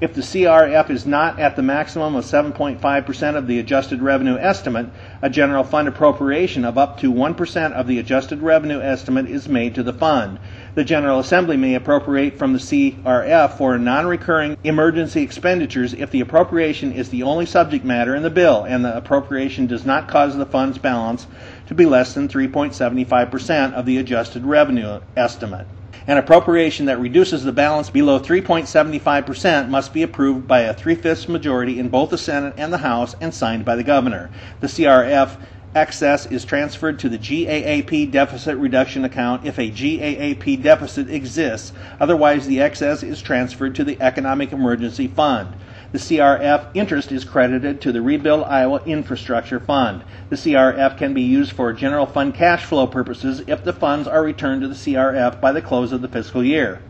If 0.00 0.12
the 0.12 0.22
CRF 0.22 0.90
is 0.90 1.06
not 1.06 1.38
at 1.38 1.54
the 1.54 1.62
maximum 1.62 2.16
of 2.16 2.24
7.5% 2.24 3.36
of 3.36 3.46
the 3.46 3.60
adjusted 3.60 4.02
revenue 4.02 4.36
estimate, 4.36 4.88
a 5.22 5.30
general 5.30 5.62
fund 5.62 5.86
appropriation 5.86 6.64
of 6.64 6.76
up 6.76 6.98
to 6.98 7.12
1% 7.12 7.72
of 7.72 7.86
the 7.86 8.00
adjusted 8.00 8.42
revenue 8.42 8.80
estimate 8.80 9.28
is 9.28 9.48
made 9.48 9.72
to 9.76 9.84
the 9.84 9.92
fund. 9.92 10.40
The 10.74 10.82
General 10.82 11.20
Assembly 11.20 11.56
may 11.56 11.76
appropriate 11.76 12.36
from 12.36 12.52
the 12.52 12.58
CRF 12.58 13.56
for 13.56 13.78
non 13.78 14.06
recurring 14.06 14.56
emergency 14.64 15.22
expenditures 15.22 15.94
if 15.94 16.10
the 16.10 16.20
appropriation 16.20 16.90
is 16.90 17.10
the 17.10 17.22
only 17.22 17.46
subject 17.46 17.84
matter 17.84 18.16
in 18.16 18.24
the 18.24 18.30
bill 18.30 18.64
and 18.64 18.84
the 18.84 18.96
appropriation 18.96 19.68
does 19.68 19.86
not 19.86 20.08
cause 20.08 20.36
the 20.36 20.44
fund's 20.44 20.78
balance 20.78 21.28
to 21.68 21.74
be 21.74 21.86
less 21.86 22.14
than 22.14 22.28
3.75% 22.28 23.72
of 23.74 23.86
the 23.86 23.98
adjusted 23.98 24.44
revenue 24.44 24.98
estimate. 25.16 25.68
An 26.06 26.18
appropriation 26.18 26.84
that 26.86 27.00
reduces 27.00 27.44
the 27.44 27.52
balance 27.52 27.88
below 27.88 28.20
3.75% 28.20 29.70
must 29.70 29.94
be 29.94 30.02
approved 30.02 30.46
by 30.46 30.60
a 30.60 30.74
three 30.74 30.94
fifths 30.94 31.28
majority 31.28 31.78
in 31.78 31.88
both 31.88 32.10
the 32.10 32.18
Senate 32.18 32.52
and 32.58 32.70
the 32.70 32.78
House 32.78 33.16
and 33.22 33.32
signed 33.32 33.64
by 33.64 33.74
the 33.74 33.82
governor. 33.82 34.30
The 34.60 34.66
CRF 34.66 35.38
excess 35.74 36.26
is 36.26 36.44
transferred 36.44 36.98
to 36.98 37.08
the 37.08 37.18
GAAP 37.18 38.10
deficit 38.10 38.58
reduction 38.58 39.06
account 39.06 39.46
if 39.46 39.58
a 39.58 39.70
GAAP 39.70 40.62
deficit 40.62 41.08
exists. 41.08 41.72
Otherwise, 41.98 42.46
the 42.46 42.60
excess 42.60 43.02
is 43.02 43.22
transferred 43.22 43.74
to 43.76 43.84
the 43.84 43.96
Economic 44.00 44.52
Emergency 44.52 45.08
Fund. 45.08 45.54
The 45.94 46.00
CRF 46.00 46.70
interest 46.74 47.12
is 47.12 47.22
credited 47.22 47.80
to 47.82 47.92
the 47.92 48.02
Rebuild 48.02 48.42
Iowa 48.48 48.82
Infrastructure 48.84 49.60
Fund. 49.60 50.02
The 50.28 50.34
CRF 50.34 50.96
can 50.96 51.14
be 51.14 51.22
used 51.22 51.52
for 51.52 51.72
general 51.72 52.04
fund 52.04 52.34
cash 52.34 52.64
flow 52.64 52.88
purposes 52.88 53.44
if 53.46 53.62
the 53.62 53.72
funds 53.72 54.08
are 54.08 54.24
returned 54.24 54.62
to 54.62 54.66
the 54.66 54.74
CRF 54.74 55.40
by 55.40 55.52
the 55.52 55.62
close 55.62 55.92
of 55.92 56.02
the 56.02 56.08
fiscal 56.08 56.42
year. 56.42 56.80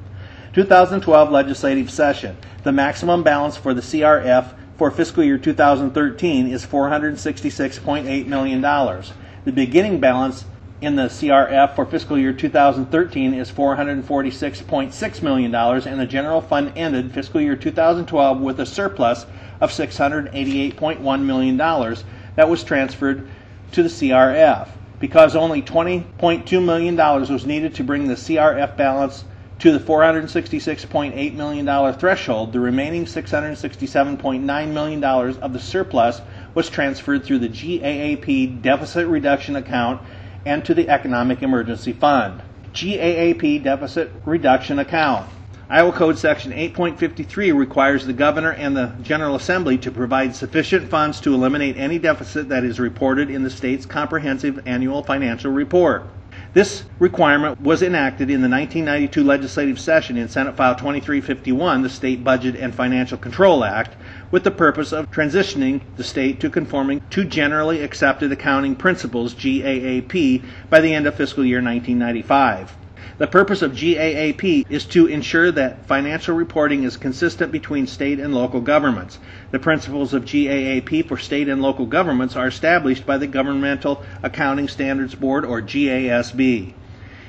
2012 0.55 1.31
legislative 1.31 1.91
session. 1.91 2.39
The 2.63 2.73
maximum 2.73 3.23
balance 3.23 3.59
for 3.59 3.75
the 3.75 3.83
CRF 3.83 4.55
for 4.79 4.91
fiscal 4.91 5.23
year 5.23 5.37
2013 5.37 6.47
is 6.47 6.65
$466.8 6.65 8.27
million. 8.27 8.63
The 8.63 9.53
beginning 9.53 10.01
balance 10.01 10.47
in 10.85 10.97
the 10.97 11.05
CRF 11.05 11.75
for 11.75 11.87
fiscal 11.87 12.19
year 12.19 12.35
2013 12.35 13.33
is 13.33 13.51
$446.6 13.51 15.23
million, 15.23 15.55
and 15.55 16.01
the 16.01 16.07
general 16.07 16.43
fund 16.43 16.73
ended 16.77 17.11
fiscal 17.11 17.41
year 17.41 17.57
2012 17.57 18.41
with 18.41 18.61
a 18.61 18.67
surplus 18.67 19.25
of 19.63 19.71
$688.1 19.71 21.23
million 21.25 21.57
that 21.57 22.49
was 22.51 22.63
transferred 22.63 23.27
to 23.73 23.83
the 23.83 23.89
CRF. 23.89 24.69
Because 25.01 25.35
only 25.35 25.63
$20.2 25.63 26.65
million 26.65 26.97
was 26.97 27.47
needed 27.47 27.75
to 27.77 27.83
bring 27.83 28.07
the 28.07 28.15
CRF 28.15 28.77
balance 28.77 29.25
to 29.61 29.73
the 29.73 29.79
$466.8 29.79 31.35
million 31.35 31.95
threshold, 31.95 32.53
the 32.53 32.61
remaining 32.61 33.07
$667.9 33.07 34.69
million 34.69 35.05
of 35.05 35.53
the 35.55 35.61
surplus 35.61 36.21
was 36.55 36.69
transferred 36.69 37.25
through 37.25 37.39
the 37.39 37.49
GAAP 37.49 38.61
deficit 38.61 39.07
reduction 39.07 39.57
account 39.57 40.03
and 40.47 40.65
to 40.65 40.75
the 40.75 40.89
Economic 40.89 41.43
Emergency 41.43 41.93
Fund. 41.93 42.43
GAAP 42.75 43.63
Deficit 43.63 44.11
Reduction 44.25 44.79
Account. 44.79 45.29
Iowa 45.71 45.93
Code 45.93 46.19
Section 46.19 46.53
8.53 46.53 47.57
requires 47.57 48.05
the 48.05 48.13
Governor 48.13 48.53
and 48.53 48.77
the 48.77 48.95
General 49.03 49.35
Assembly 49.35 49.79
to 49.79 49.91
provide 49.91 50.37
sufficient 50.37 50.91
funds 50.91 51.21
to 51.21 51.33
eliminate 51.33 51.79
any 51.79 51.99
deficit 51.99 52.51
that 52.51 52.65
is 52.65 52.79
reported 52.79 53.31
in 53.31 53.43
the 53.43 53.51
state's 53.51 53.87
comprehensive 53.87 54.61
annual 54.67 55.03
financial 55.03 55.51
report. 55.51 56.05
This 56.53 56.85
requirement 56.99 57.61
was 57.61 57.83
enacted 57.83 58.31
in 58.31 58.43
the 58.43 58.49
1992 58.49 59.25
legislative 59.25 59.81
session 59.81 60.17
in 60.17 60.29
Senate 60.29 60.55
File 60.55 60.75
2351, 60.75 61.83
the 61.83 61.89
State 61.89 62.23
Budget 62.23 62.57
and 62.57 62.75
Financial 62.75 63.17
Control 63.17 63.65
Act, 63.65 63.97
with 64.35 64.43
the 64.43 64.51
purpose 64.51 64.91
of 64.91 65.09
transitioning 65.13 65.81
the 65.95 66.03
state 66.03 66.41
to 66.41 66.51
conforming 66.51 67.01
to 67.09 67.25
generally 67.25 67.81
accepted 67.85 68.33
accounting 68.33 68.75
principles, 68.75 69.33
GAAP, 69.33 70.45
by 70.69 70.81
the 70.81 70.93
end 70.93 71.07
of 71.07 71.15
fiscal 71.15 71.45
year 71.45 71.63
1995. 71.63 72.77
The 73.19 73.29
purpose 73.29 73.63
of 73.63 73.75
GAAP 73.75 74.65
is 74.69 74.87
to 74.87 75.07
ensure 75.07 75.53
that 75.53 75.87
financial 75.87 76.35
reporting 76.35 76.83
is 76.83 76.97
consistent 76.97 77.53
between 77.53 77.87
state 77.87 78.19
and 78.19 78.35
local 78.35 78.61
governments. 78.61 79.21
The 79.53 79.61
principles 79.61 80.13
of 80.13 80.25
GAAP 80.25 81.07
for 81.07 81.17
state 81.17 81.49
and 81.49 81.63
local 81.63 81.87
governments 81.87 82.35
are 82.35 82.49
established 82.49 83.07
by 83.07 83.19
the 83.19 83.29
Governmental 83.29 84.03
Accounting 84.25 84.67
Standards 84.67 85.15
Board, 85.15 85.45
or 85.45 85.63
GASB. 85.63 86.75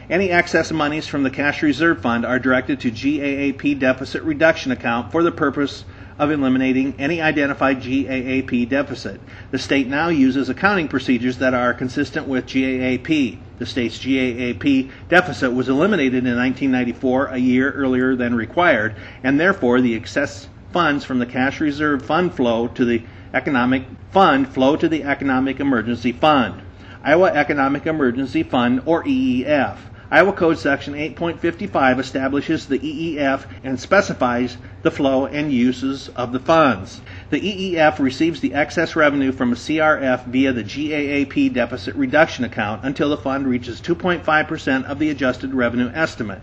Any 0.09 0.31
excess 0.31 0.71
monies 0.71 1.05
from 1.05 1.21
the 1.21 1.29
cash 1.29 1.61
reserve 1.61 2.01
fund 2.01 2.25
are 2.25 2.39
directed 2.39 2.79
to 2.79 2.91
GAAP 2.91 3.77
deficit 3.77 4.23
reduction 4.23 4.71
account 4.71 5.11
for 5.11 5.21
the 5.21 5.31
purpose 5.31 5.85
of 6.17 6.31
eliminating 6.31 6.95
any 6.97 7.21
identified 7.21 7.81
GAAP 7.81 8.69
deficit. 8.69 9.19
The 9.51 9.59
state 9.59 9.87
now 9.87 10.09
uses 10.09 10.49
accounting 10.49 10.87
procedures 10.87 11.37
that 11.39 11.53
are 11.53 11.73
consistent 11.73 12.27
with 12.27 12.47
GAAP. 12.47 13.37
The 13.57 13.65
state's 13.65 13.99
GAAP 13.99 14.91
deficit 15.09 15.53
was 15.53 15.69
eliminated 15.69 16.25
in 16.25 16.35
1994, 16.35 17.27
a 17.27 17.37
year 17.37 17.71
earlier 17.71 18.15
than 18.15 18.35
required, 18.35 18.95
and 19.23 19.39
therefore 19.39 19.81
the 19.81 19.95
excess 19.95 20.47
funds 20.71 21.05
from 21.05 21.19
the 21.19 21.25
cash 21.25 21.61
reserve 21.61 22.05
fund 22.05 22.33
flow 22.33 22.67
to 22.67 22.85
the 22.85 23.03
economic 23.33 23.85
fund 24.11 24.47
flow 24.47 24.75
to 24.75 24.87
the 24.87 25.03
Economic 25.03 25.59
Emergency 25.59 26.11
Fund. 26.11 26.61
Iowa 27.03 27.31
Economic 27.31 27.85
Emergency 27.85 28.43
Fund, 28.43 28.81
or 28.85 29.03
EEF. 29.03 29.77
Iowa 30.15 30.31
Code 30.31 30.57
Section 30.57 30.93
8.55 30.93 31.99
establishes 31.99 32.67
the 32.67 32.79
EEF 32.79 33.47
and 33.65 33.77
specifies 33.77 34.55
the 34.81 34.89
flow 34.89 35.25
and 35.25 35.51
uses 35.51 36.07
of 36.15 36.31
the 36.31 36.39
funds. 36.39 37.01
The 37.31 37.41
EEF 37.41 37.99
receives 37.99 38.39
the 38.39 38.53
excess 38.53 38.95
revenue 38.95 39.33
from 39.33 39.51
a 39.51 39.57
CRF 39.57 40.23
via 40.27 40.53
the 40.53 40.63
GAAP 40.63 41.51
deficit 41.51 41.97
reduction 41.97 42.45
account 42.45 42.85
until 42.85 43.09
the 43.09 43.17
fund 43.17 43.45
reaches 43.45 43.81
2.5% 43.81 44.85
of 44.85 44.99
the 44.99 45.09
adjusted 45.09 45.53
revenue 45.53 45.91
estimate. 45.93 46.39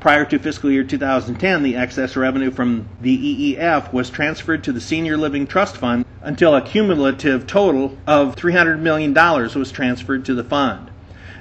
Prior 0.00 0.24
to 0.24 0.38
fiscal 0.38 0.70
year 0.70 0.82
2010, 0.82 1.62
the 1.62 1.76
excess 1.76 2.16
revenue 2.16 2.50
from 2.50 2.88
the 3.02 3.18
EEF 3.58 3.92
was 3.92 4.08
transferred 4.08 4.64
to 4.64 4.72
the 4.72 4.80
Senior 4.80 5.18
Living 5.18 5.46
Trust 5.46 5.76
Fund 5.76 6.06
until 6.22 6.54
a 6.54 6.62
cumulative 6.62 7.46
total 7.46 7.98
of 8.06 8.36
$300 8.36 8.80
million 8.80 9.12
was 9.12 9.70
transferred 9.70 10.24
to 10.24 10.32
the 10.32 10.44
fund. 10.44 10.91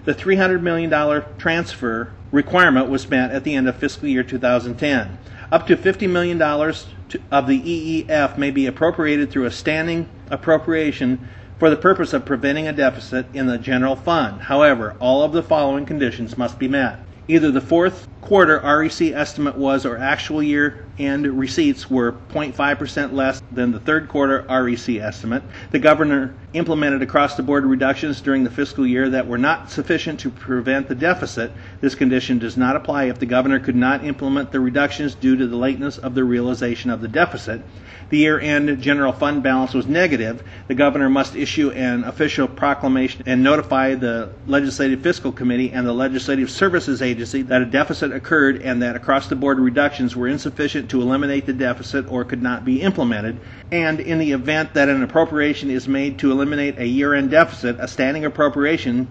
The 0.04 0.16
$300 0.16 0.62
million 0.62 0.90
transfer 1.38 2.12
requirement 2.32 2.90
was 2.90 3.10
met 3.10 3.32
at 3.32 3.44
the 3.44 3.54
end 3.54 3.68
of 3.68 3.76
fiscal 3.76 4.08
year 4.08 4.24
2010. 4.24 5.18
Up 5.52 5.68
to 5.68 5.78
$50 5.78 6.10
million 6.10 6.42
of 6.42 7.48
the 7.48 7.62
EEF 7.62 8.38
may 8.38 8.52
be 8.52 8.66
appropriated 8.66 9.30
through 9.30 9.46
a 9.46 9.52
standing 9.52 10.10
appropriation 10.30 11.28
for 11.60 11.70
the 11.70 11.76
purpose 11.76 12.14
of 12.14 12.26
preventing 12.26 12.68
a 12.68 12.74
deficit 12.74 13.28
in 13.34 13.46
the 13.46 13.58
general 13.58 13.96
fund. 13.96 14.42
However, 14.42 14.96
all 15.00 15.24
of 15.24 15.34
the 15.34 15.44
following 15.44 15.86
conditions 15.86 16.38
must 16.38 16.58
be 16.58 16.68
met. 16.68 17.00
Either 17.28 17.52
the 17.52 17.62
fourth 17.62 18.08
quarter 18.32 18.62
REC 18.64 19.12
estimate 19.12 19.58
was 19.58 19.86
or 19.86 19.98
actual 19.98 20.42
year 20.42 20.86
end 20.98 21.28
receipts 21.28 21.90
were 21.90 22.14
0.5% 22.14 23.12
less 23.12 23.42
than 23.52 23.74
the 23.74 23.80
third 23.80 24.08
quarter 24.08 24.46
REC 24.50 25.02
estimate. 25.02 25.44
The 25.72 25.80
governor 25.80 26.34
implemented 26.54 27.02
across 27.02 27.36
the 27.36 27.44
board 27.44 27.66
reductions 27.66 28.22
during 28.22 28.46
the 28.46 28.50
fiscal 28.50 28.88
year 28.88 29.10
that 29.10 29.28
were 29.28 29.38
not 29.38 29.70
sufficient 29.70 30.22
to 30.22 30.30
prevent 30.30 30.88
the 30.88 30.96
deficit. 30.96 31.52
This 31.82 31.94
condition 31.94 32.40
does 32.40 32.56
not 32.56 32.78
apply 32.78 33.06
if 33.06 33.20
the 33.20 33.26
governor 33.26 33.60
could 33.60 33.76
not 33.76 34.06
implement 34.06 34.54
the 34.54 34.62
reductions 34.62 35.14
due 35.14 35.36
to 35.36 35.48
the 35.48 35.58
lateness 35.58 35.98
of 35.98 36.16
the 36.16 36.24
realization 36.24 36.90
of 36.90 37.02
the 37.02 37.10
deficit. 37.10 37.62
The 38.10 38.18
year 38.18 38.40
end 38.40 38.82
general 38.82 39.14
fund 39.14 39.42
balance 39.42 39.74
was 39.74 39.88
negative. 39.88 40.44
The 40.68 40.76
governor 40.76 41.10
must 41.10 41.34
issue 41.34 41.72
an 41.72 42.04
official 42.04 42.46
proclamation 42.46 43.24
and 43.26 43.42
notify 43.42 43.96
the 43.96 44.34
Legislative 44.48 45.02
Fiscal 45.02 45.32
Committee 45.32 45.72
and 45.72 45.88
the 45.88 45.94
Legislative 45.94 46.52
Services 46.52 47.02
Agency 47.02 47.44
that 47.44 47.62
a 47.62 47.66
deficit 47.66 48.12
occurred 48.22 48.62
and 48.62 48.84
that 48.84 48.96
across 48.96 49.28
the 49.28 49.36
board 49.36 49.60
reductions 49.60 50.16
were 50.16 50.28
insufficient 50.28 50.90
to 50.92 51.02
eliminate 51.02 51.48
the 51.48 51.54
deficit 51.54 52.06
or 52.12 52.24
could 52.24 52.42
not 52.42 52.64
be 52.64 52.82
implemented. 52.82 53.40
And 53.72 54.00
in 54.00 54.20
the 54.20 54.32
event 54.32 54.76
that 54.76 54.90
an 54.90 55.02
appropriation 55.02 55.72
is 55.72 55.88
made 55.88 56.20
to 56.20 56.32
eliminate 56.32 56.78
a 56.78 56.86
year 56.86 57.16
end 57.16 57.32
deficit, 57.32 57.78
a 57.80 57.88
standing 57.88 58.24
appropriation 58.24 59.08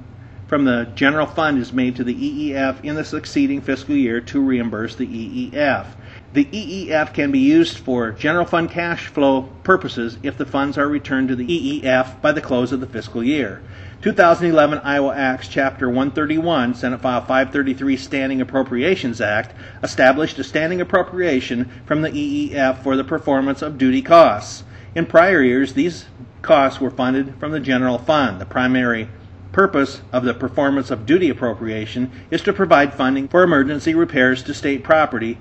from 0.46 0.64
the 0.64 0.88
general 0.94 1.26
fund 1.26 1.58
is 1.58 1.72
made 1.72 1.96
to 1.96 2.04
the 2.04 2.14
EEF 2.14 2.84
in 2.84 2.94
the 2.94 3.04
succeeding 3.04 3.60
fiscal 3.60 3.96
year 3.96 4.20
to 4.20 4.40
reimburse 4.40 4.94
the 4.94 5.06
EEF. 5.06 5.86
The 6.32 6.44
EEF 6.44 7.12
can 7.12 7.32
be 7.32 7.40
used 7.40 7.78
for 7.78 8.12
general 8.12 8.44
fund 8.44 8.70
cash 8.70 9.08
flow 9.08 9.48
purposes 9.64 10.16
if 10.22 10.38
the 10.38 10.46
funds 10.46 10.78
are 10.78 10.86
returned 10.86 11.26
to 11.26 11.34
the 11.34 11.82
EEF 11.82 12.20
by 12.22 12.30
the 12.30 12.40
close 12.40 12.70
of 12.70 12.78
the 12.78 12.86
fiscal 12.86 13.24
year. 13.24 13.60
2011 14.02 14.78
Iowa 14.84 15.12
Acts 15.12 15.48
Chapter 15.48 15.88
131, 15.88 16.76
Senate 16.76 17.00
File 17.00 17.22
533 17.22 17.96
Standing 17.96 18.40
Appropriations 18.40 19.20
Act, 19.20 19.56
established 19.82 20.38
a 20.38 20.44
standing 20.44 20.80
appropriation 20.80 21.68
from 21.84 22.02
the 22.02 22.10
EEF 22.10 22.80
for 22.84 22.94
the 22.94 23.02
performance 23.02 23.60
of 23.60 23.76
duty 23.76 24.00
costs. 24.00 24.62
In 24.94 25.06
prior 25.06 25.42
years, 25.42 25.72
these 25.72 26.04
costs 26.42 26.80
were 26.80 26.92
funded 26.92 27.34
from 27.40 27.50
the 27.50 27.58
general 27.58 27.98
fund. 27.98 28.40
The 28.40 28.46
primary 28.46 29.08
purpose 29.50 30.00
of 30.12 30.22
the 30.22 30.34
performance 30.34 30.92
of 30.92 31.06
duty 31.06 31.28
appropriation 31.28 32.12
is 32.30 32.40
to 32.42 32.52
provide 32.52 32.94
funding 32.94 33.26
for 33.26 33.42
emergency 33.42 33.96
repairs 33.96 34.44
to 34.44 34.54
state 34.54 34.84
property 34.84 35.36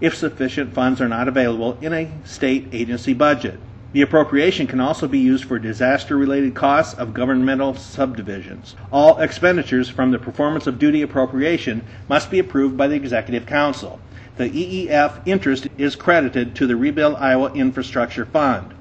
if 0.00 0.16
sufficient 0.16 0.72
funds 0.72 1.00
are 1.00 1.08
not 1.08 1.28
available 1.28 1.76
in 1.80 1.92
a 1.92 2.10
state 2.24 2.68
agency 2.72 3.12
budget. 3.12 3.58
The 3.92 4.02
appropriation 4.02 4.68
can 4.68 4.80
also 4.80 5.08
be 5.08 5.18
used 5.18 5.44
for 5.44 5.58
disaster 5.58 6.16
related 6.16 6.54
costs 6.54 6.94
of 6.94 7.12
governmental 7.12 7.74
subdivisions. 7.74 8.76
All 8.92 9.18
expenditures 9.18 9.88
from 9.88 10.12
the 10.12 10.18
performance 10.18 10.68
of 10.68 10.78
duty 10.78 11.02
appropriation 11.02 11.84
must 12.08 12.30
be 12.30 12.38
approved 12.38 12.76
by 12.76 12.86
the 12.86 12.94
Executive 12.94 13.46
Council. 13.46 13.98
The 14.36 14.48
EEF 14.48 15.20
interest 15.26 15.66
is 15.76 15.96
credited 15.96 16.54
to 16.54 16.68
the 16.68 16.76
Rebuild 16.76 17.16
Iowa 17.16 17.52
Infrastructure 17.52 18.24
Fund. 18.24 18.74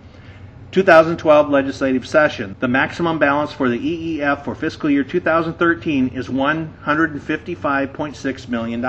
2012 0.71 1.49
legislative 1.49 2.07
session. 2.07 2.55
The 2.59 2.67
maximum 2.67 3.17
balance 3.17 3.51
for 3.51 3.67
the 3.67 3.79
EEF 3.79 4.45
for 4.45 4.53
fiscal 4.53 4.91
year 4.91 5.03
2013 5.03 6.09
is 6.09 6.27
$155.6 6.27 8.47
million. 8.47 8.85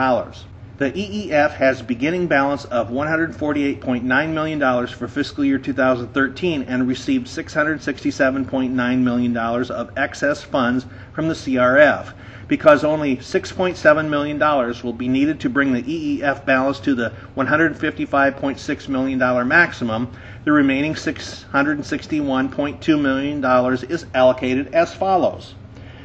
The 0.81 0.91
EEF 0.93 1.53
has 1.57 1.83
beginning 1.83 2.27
balance 2.27 2.65
of 2.65 2.89
$148.9 2.89 4.33
million 4.33 4.87
for 4.87 5.09
fiscal 5.09 5.45
year 5.45 5.59
2013 5.59 6.63
and 6.63 6.89
received 6.89 7.27
$667.9 7.27 8.99
million 9.03 9.37
of 9.37 9.91
excess 9.99 10.43
funds 10.43 10.87
from 11.13 11.29
the 11.29 11.35
CRF 11.35 12.15
because 12.49 12.83
only 12.83 13.19
$6.7 13.19 14.09
million 14.09 14.39
will 14.83 14.95
be 14.95 15.07
needed 15.07 15.39
to 15.41 15.51
bring 15.51 15.75
the 15.75 15.83
EEF 15.83 16.47
balance 16.47 16.81
to 16.81 16.95
the 16.95 17.13
$155.6 17.37 18.89
million 18.89 19.19
maximum. 19.47 20.11
The 20.47 20.53
remaining 20.53 20.95
$661.2 20.95 23.03
million 23.03 23.45
is 23.91 24.07
allocated 24.15 24.73
as 24.73 24.95
follows. 24.95 25.55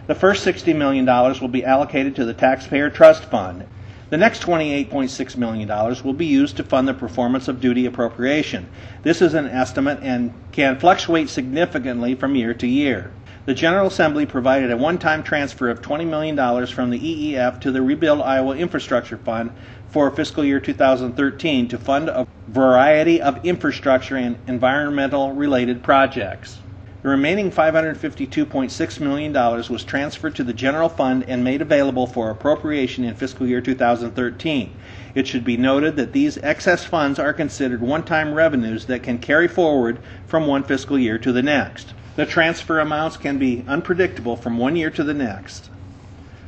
The 0.07 0.15
first 0.15 0.45
$60 0.45 0.75
million 0.75 1.05
will 1.05 1.47
be 1.47 1.63
allocated 1.63 2.17
to 2.17 2.25
the 2.25 2.33
Taxpayer 2.33 2.89
Trust 2.89 3.23
Fund. 3.23 3.67
The 4.09 4.17
next 4.17 4.43
$28.6 4.43 5.37
million 5.37 5.67
will 6.03 6.13
be 6.13 6.27
used 6.27 6.57
to 6.57 6.63
fund 6.63 6.87
the 6.87 6.93
performance 6.93 7.47
of 7.47 7.59
duty 7.59 7.87
appropriation. 7.87 8.69
This 9.01 9.19
is 9.19 9.33
an 9.33 9.47
estimate 9.47 9.99
and 10.03 10.31
can 10.51 10.77
fluctuate 10.77 11.29
significantly 11.29 12.13
from 12.13 12.35
year 12.35 12.53
to 12.53 12.67
year. 12.67 13.11
The 13.45 13.55
General 13.55 13.87
Assembly 13.87 14.25
provided 14.25 14.71
a 14.71 14.77
one 14.77 14.99
time 14.99 15.23
transfer 15.23 15.69
of 15.69 15.81
$20 15.81 16.07
million 16.07 16.35
from 16.67 16.91
the 16.91 16.99
EEF 16.99 17.59
to 17.61 17.71
the 17.71 17.81
Rebuild 17.81 18.21
Iowa 18.21 18.55
Infrastructure 18.55 19.17
Fund 19.17 19.51
for 19.89 20.09
fiscal 20.11 20.43
year 20.43 20.59
2013 20.59 21.67
to 21.67 21.77
fund 21.77 22.09
a 22.09 22.27
variety 22.47 23.21
of 23.21 23.43
infrastructure 23.45 24.17
and 24.17 24.37
environmental 24.47 25.31
related 25.33 25.81
projects. 25.83 26.59
The 27.05 27.11
remaining 27.11 27.51
$552.6 27.51 28.99
million 28.99 29.31
was 29.31 29.83
transferred 29.83 30.33
to 30.37 30.43
the 30.43 30.53
general 30.53 30.89
fund 30.89 31.23
and 31.27 31.43
made 31.43 31.61
available 31.61 32.07
for 32.07 32.31
appropriation 32.31 33.03
in 33.03 33.13
fiscal 33.13 33.45
year 33.45 33.61
2013. 33.61 34.75
It 35.13 35.27
should 35.27 35.43
be 35.43 35.55
noted 35.55 35.97
that 35.97 36.13
these 36.13 36.39
excess 36.39 36.83
funds 36.83 37.19
are 37.19 37.31
considered 37.31 37.79
one 37.79 38.01
time 38.01 38.33
revenues 38.33 38.87
that 38.87 39.03
can 39.03 39.19
carry 39.19 39.47
forward 39.47 39.99
from 40.25 40.47
one 40.47 40.63
fiscal 40.63 40.97
year 40.97 41.19
to 41.19 41.31
the 41.31 41.43
next. 41.43 41.93
The 42.15 42.25
transfer 42.25 42.79
amounts 42.79 43.17
can 43.17 43.37
be 43.37 43.63
unpredictable 43.67 44.35
from 44.35 44.57
one 44.57 44.75
year 44.75 44.89
to 44.89 45.03
the 45.03 45.13
next. 45.13 45.69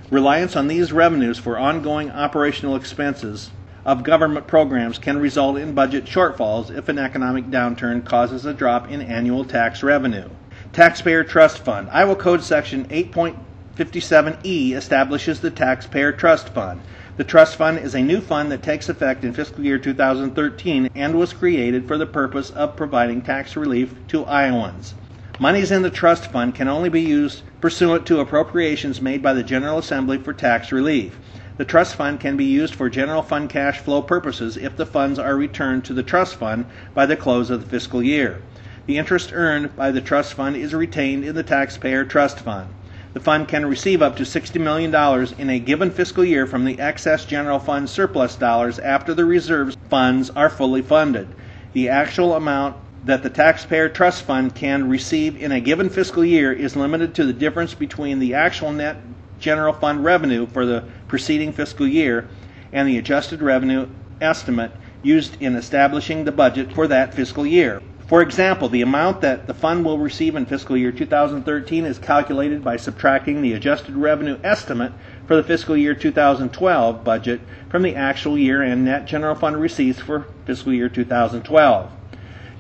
Reliance 0.10 0.56
on 0.56 0.68
these 0.68 0.92
revenues 0.92 1.38
for 1.38 1.60
ongoing 1.60 2.10
operational 2.10 2.76
expenses 2.76 3.52
of 3.86 4.02
government 4.02 4.48
programs 4.48 4.98
can 4.98 5.20
result 5.20 5.60
in 5.60 5.76
budget 5.76 6.06
shortfalls 6.06 6.76
if 6.76 6.90
an 6.90 6.98
economic 6.98 7.46
downturn 7.46 8.04
causes 8.04 8.44
a 8.44 8.56
drop 8.56 8.90
in 8.90 9.04
annual 9.04 9.46
tax 9.46 9.84
revenue. 9.84 10.28
Taxpayer 10.78 11.24
Trust 11.24 11.58
Fund. 11.66 11.90
Iowa 11.92 12.16
Code 12.16 12.44
Section 12.44 12.86
8.57E 12.90 14.76
establishes 14.76 15.40
the 15.40 15.50
Taxpayer 15.50 16.12
Trust 16.12 16.50
Fund. 16.50 16.82
The 17.16 17.24
trust 17.24 17.56
fund 17.56 17.80
is 17.80 17.96
a 17.96 18.04
new 18.04 18.22
fund 18.22 18.52
that 18.52 18.62
takes 18.62 18.88
effect 18.88 19.24
in 19.24 19.34
fiscal 19.34 19.66
year 19.66 19.80
2013 19.80 20.92
and 20.94 21.16
was 21.16 21.34
created 21.34 21.88
for 21.88 21.98
the 21.98 22.06
purpose 22.06 22.52
of 22.52 22.76
providing 22.76 23.24
tax 23.24 23.56
relief 23.56 23.96
to 24.10 24.24
Iowans. 24.26 24.94
Monies 25.40 25.72
in 25.72 25.82
the 25.82 25.90
trust 25.90 26.32
fund 26.32 26.54
can 26.54 26.68
only 26.68 26.90
be 26.90 27.02
used 27.02 27.42
pursuant 27.60 28.06
to 28.06 28.20
appropriations 28.20 29.02
made 29.02 29.24
by 29.24 29.34
the 29.34 29.42
General 29.42 29.80
Assembly 29.80 30.20
for 30.20 30.32
tax 30.32 30.72
relief. 30.72 31.18
The 31.58 31.66
trust 31.66 31.96
fund 31.96 32.20
can 32.20 32.38
be 32.38 32.46
used 32.46 32.76
for 32.76 32.88
general 32.88 33.24
fund 33.24 33.50
cash 33.50 33.80
flow 33.80 34.04
purposes 34.04 34.58
if 34.58 34.78
the 34.78 34.86
funds 34.86 35.18
are 35.18 35.36
returned 35.36 35.86
to 35.86 35.96
the 35.96 36.04
trust 36.04 36.36
fund 36.36 36.66
by 36.94 37.08
the 37.08 37.18
close 37.18 37.50
of 37.50 37.62
the 37.62 37.68
fiscal 37.68 38.04
year. 38.04 38.44
The 38.88 38.98
interest 38.98 39.32
earned 39.34 39.76
by 39.76 39.92
the 39.92 40.00
trust 40.00 40.34
fund 40.34 40.56
is 40.56 40.74
retained 40.74 41.26
in 41.26 41.36
the 41.36 41.44
taxpayer 41.44 42.06
trust 42.06 42.40
fund. 42.40 42.70
The 43.14 43.20
fund 43.20 43.50
can 43.50 43.66
receive 43.66 44.02
up 44.02 44.16
to 44.16 44.24
$60 44.24 44.62
million 44.62 44.96
in 45.38 45.50
a 45.50 45.60
given 45.60 45.92
fiscal 45.92 46.24
year 46.24 46.48
from 46.48 46.64
the 46.64 46.80
excess 46.80 47.26
general 47.26 47.60
fund 47.60 47.90
surplus 47.90 48.38
dollars 48.38 48.80
after 48.80 49.14
the 49.14 49.26
reserves 49.26 49.76
funds 49.90 50.30
are 50.30 50.50
fully 50.50 50.82
funded. 50.82 51.28
The 51.74 51.90
actual 51.90 52.34
amount 52.34 52.78
that 53.04 53.24
the 53.24 53.30
taxpayer 53.30 53.90
trust 53.90 54.24
fund 54.24 54.56
can 54.56 54.88
receive 54.88 55.36
in 55.36 55.52
a 55.52 55.60
given 55.60 55.90
fiscal 55.90 56.24
year 56.24 56.54
is 56.54 56.78
limited 56.78 57.14
to 57.16 57.26
the 57.26 57.34
difference 57.34 57.74
between 57.74 58.20
the 58.20 58.36
actual 58.36 58.72
net 58.72 59.02
general 59.38 59.74
fund 59.74 60.06
revenue 60.06 60.48
for 60.48 60.66
the 60.66 60.86
preceding 61.10 61.52
fiscal 61.52 61.86
year 61.86 62.30
and 62.72 62.88
the 62.88 62.98
adjusted 62.98 63.42
revenue 63.42 63.90
estimate 64.22 64.72
used 65.04 65.36
in 65.42 65.56
establishing 65.58 66.24
the 66.24 66.32
budget 66.32 66.72
for 66.72 66.88
that 66.88 67.14
fiscal 67.14 67.46
year. 67.46 67.82
For 68.08 68.22
example, 68.22 68.70
the 68.70 68.82
amount 68.82 69.20
that 69.20 69.48
the 69.48 69.54
fund 69.54 69.84
will 69.84 69.98
receive 69.98 70.38
in 70.38 70.46
fiscal 70.46 70.78
year 70.78 70.94
2013 70.94 71.84
is 71.84 72.00
calculated 72.00 72.64
by 72.64 72.78
subtracting 72.78 73.42
the 73.42 73.52
adjusted 73.52 73.98
revenue 73.98 74.40
estimate 74.46 74.94
for 75.28 75.36
the 75.36 75.44
fiscal 75.44 75.76
year 75.76 75.94
2012 75.94 77.04
budget 77.04 77.42
from 77.70 77.82
the 77.82 77.96
actual 77.96 78.38
year 78.38 78.64
end 78.64 78.86
net 78.86 79.08
general 79.08 79.36
fund 79.36 79.60
receipts 79.60 80.00
for 80.00 80.26
fiscal 80.46 80.72
year 80.72 80.88
2012. 80.88 81.92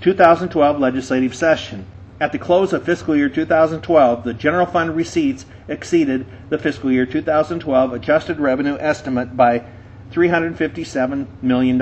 2012 0.01 0.79
legislative 0.79 1.33
session. 1.33 1.85
At 2.19 2.33
the 2.33 2.39
close 2.39 2.73
of 2.73 2.83
fiscal 2.83 3.15
year 3.15 3.29
2012, 3.29 4.25
the 4.25 4.33
general 4.33 4.65
fund 4.65 4.97
receipts 4.97 5.45
exceeded 5.69 6.25
the 6.49 6.57
fiscal 6.57 6.91
year 6.91 7.05
2012 7.05 7.93
adjusted 7.93 8.41
revenue 8.41 8.75
estimate 8.81 9.37
by 9.37 9.63
$357 10.11 11.27
million. 11.41 11.81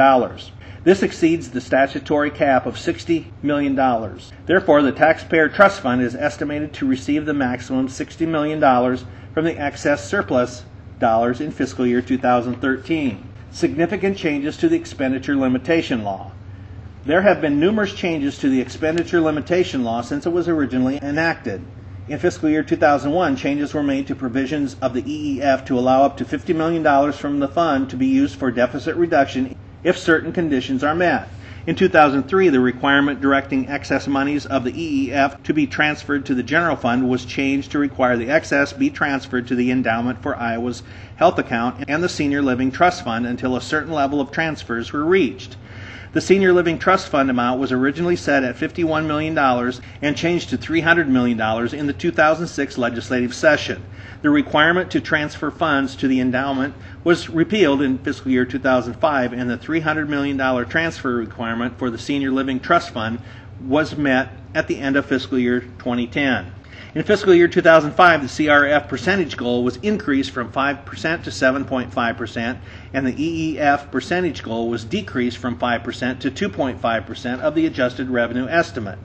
This 0.85 1.01
exceeds 1.01 1.49
the 1.49 1.61
statutory 1.61 2.29
cap 2.29 2.67
of 2.67 2.75
$60 2.75 3.25
million. 3.41 3.75
Therefore, 4.45 4.83
the 4.83 4.91
Taxpayer 4.91 5.49
Trust 5.49 5.81
Fund 5.81 6.03
is 6.03 6.13
estimated 6.13 6.73
to 6.73 6.87
receive 6.87 7.25
the 7.25 7.33
maximum 7.33 7.87
$60 7.87 8.27
million 8.27 8.59
from 9.33 9.45
the 9.45 9.57
excess 9.57 10.07
surplus 10.07 10.63
dollars 10.99 11.41
in 11.41 11.49
fiscal 11.49 11.87
year 11.87 12.03
2013. 12.03 13.27
Significant 13.49 14.15
changes 14.15 14.57
to 14.57 14.69
the 14.69 14.75
expenditure 14.75 15.35
limitation 15.35 16.03
law. 16.03 16.31
There 17.03 17.23
have 17.23 17.41
been 17.41 17.59
numerous 17.59 17.95
changes 17.95 18.37
to 18.37 18.49
the 18.49 18.61
expenditure 18.61 19.21
limitation 19.21 19.83
law 19.83 20.01
since 20.01 20.27
it 20.27 20.33
was 20.33 20.47
originally 20.47 20.99
enacted. 21.01 21.65
In 22.07 22.19
fiscal 22.19 22.47
year 22.47 22.61
2001, 22.61 23.35
changes 23.37 23.73
were 23.73 23.81
made 23.81 24.05
to 24.05 24.13
provisions 24.13 24.75
of 24.83 24.93
the 24.93 25.01
EEF 25.01 25.65
to 25.65 25.79
allow 25.79 26.03
up 26.03 26.15
to 26.17 26.25
$50 26.25 26.55
million 26.55 27.11
from 27.11 27.39
the 27.39 27.47
fund 27.47 27.89
to 27.89 27.97
be 27.97 28.05
used 28.05 28.35
for 28.37 28.51
deficit 28.51 28.95
reduction 28.95 29.55
if 29.85 29.97
certain 29.97 30.33
conditions 30.33 30.83
are 30.83 30.95
met. 30.95 31.29
In 31.67 31.75
2003, 31.75 32.49
the 32.49 32.59
requirement 32.59 33.21
directing 33.21 33.69
excess 33.69 34.07
monies 34.07 34.45
of 34.45 34.63
the 34.63 34.71
EEF 34.73 35.41
to 35.43 35.53
be 35.53 35.65
transferred 35.65 36.25
to 36.25 36.35
the 36.35 36.43
general 36.43 36.75
fund 36.75 37.07
was 37.07 37.23
changed 37.23 37.71
to 37.71 37.79
require 37.79 38.17
the 38.17 38.29
excess 38.29 38.73
be 38.73 38.89
transferred 38.89 39.47
to 39.47 39.55
the 39.55 39.71
endowment 39.71 40.21
for 40.21 40.35
Iowa's 40.37 40.83
health 41.15 41.39
account 41.39 41.85
and 41.87 42.03
the 42.03 42.09
senior 42.09 42.41
living 42.41 42.71
trust 42.71 43.03
fund 43.03 43.25
until 43.25 43.55
a 43.55 43.61
certain 43.61 43.93
level 43.93 44.19
of 44.19 44.31
transfers 44.31 44.91
were 44.91 45.05
reached. 45.05 45.55
The 46.15 46.21
Senior 46.21 46.53
Living 46.53 46.79
Trust 46.79 47.09
Fund 47.09 47.29
amount 47.29 47.59
was 47.59 47.73
originally 47.73 48.15
set 48.15 48.45
at 48.45 48.55
$51 48.55 49.05
million 49.05 49.37
and 50.01 50.15
changed 50.15 50.49
to 50.51 50.57
$300 50.57 51.09
million 51.09 51.37
in 51.75 51.87
the 51.87 51.91
2006 51.93 52.77
legislative 52.77 53.33
session. 53.33 53.83
The 54.21 54.29
requirement 54.29 54.89
to 54.91 55.01
transfer 55.01 55.51
funds 55.51 55.93
to 55.97 56.07
the 56.07 56.21
endowment 56.21 56.73
was 57.03 57.29
repealed 57.29 57.81
in 57.81 57.97
fiscal 57.97 58.31
year 58.31 58.45
2005, 58.45 59.33
and 59.33 59.49
the 59.49 59.57
$300 59.57 60.07
million 60.07 60.37
transfer 60.69 61.17
requirement 61.17 61.77
for 61.77 61.89
the 61.89 61.97
Senior 61.97 62.31
Living 62.31 62.61
Trust 62.61 62.91
Fund 62.91 63.19
was 63.59 63.97
met 63.97 64.29
at 64.53 64.67
the 64.67 64.79
end 64.79 64.95
of 64.95 65.05
fiscal 65.05 65.37
year 65.37 65.59
2010. 65.59 66.49
In 66.95 67.03
fiscal 67.03 67.33
year 67.33 67.49
2005, 67.49 68.21
the 68.21 68.27
CRF 68.27 68.87
percentage 68.87 69.35
goal 69.35 69.65
was 69.65 69.75
increased 69.77 70.31
from 70.31 70.49
5% 70.49 71.23
to 71.23 71.29
7.5%, 71.29 72.57
and 72.93 73.05
the 73.05 73.57
EEF 73.57 73.91
percentage 73.91 74.41
goal 74.41 74.69
was 74.69 74.85
decreased 74.85 75.37
from 75.37 75.59
5% 75.59 76.19
to 76.19 76.31
2.5% 76.31 77.39
of 77.41 77.53
the 77.53 77.65
adjusted 77.65 78.09
revenue 78.09 78.47
estimate. 78.47 78.97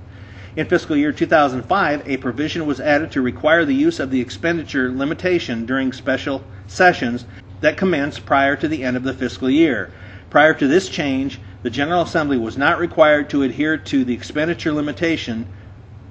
In 0.54 0.66
fiscal 0.66 0.96
year 0.96 1.10
2005, 1.10 2.08
a 2.08 2.16
provision 2.18 2.64
was 2.64 2.78
added 2.78 3.10
to 3.10 3.20
require 3.20 3.64
the 3.64 3.74
use 3.74 3.98
of 3.98 4.12
the 4.12 4.20
expenditure 4.20 4.92
limitation 4.92 5.66
during 5.66 5.92
special 5.92 6.44
sessions 6.68 7.24
that 7.60 7.76
commenced 7.76 8.24
prior 8.24 8.54
to 8.54 8.68
the 8.68 8.84
end 8.84 8.96
of 8.96 9.02
the 9.02 9.14
fiscal 9.14 9.50
year. 9.50 9.90
Prior 10.30 10.54
to 10.54 10.68
this 10.68 10.88
change, 10.88 11.40
the 11.64 11.70
General 11.70 12.02
Assembly 12.02 12.38
was 12.38 12.56
not 12.56 12.78
required 12.78 13.28
to 13.30 13.42
adhere 13.42 13.76
to 13.76 14.04
the 14.04 14.14
expenditure 14.14 14.72
limitation 14.72 15.44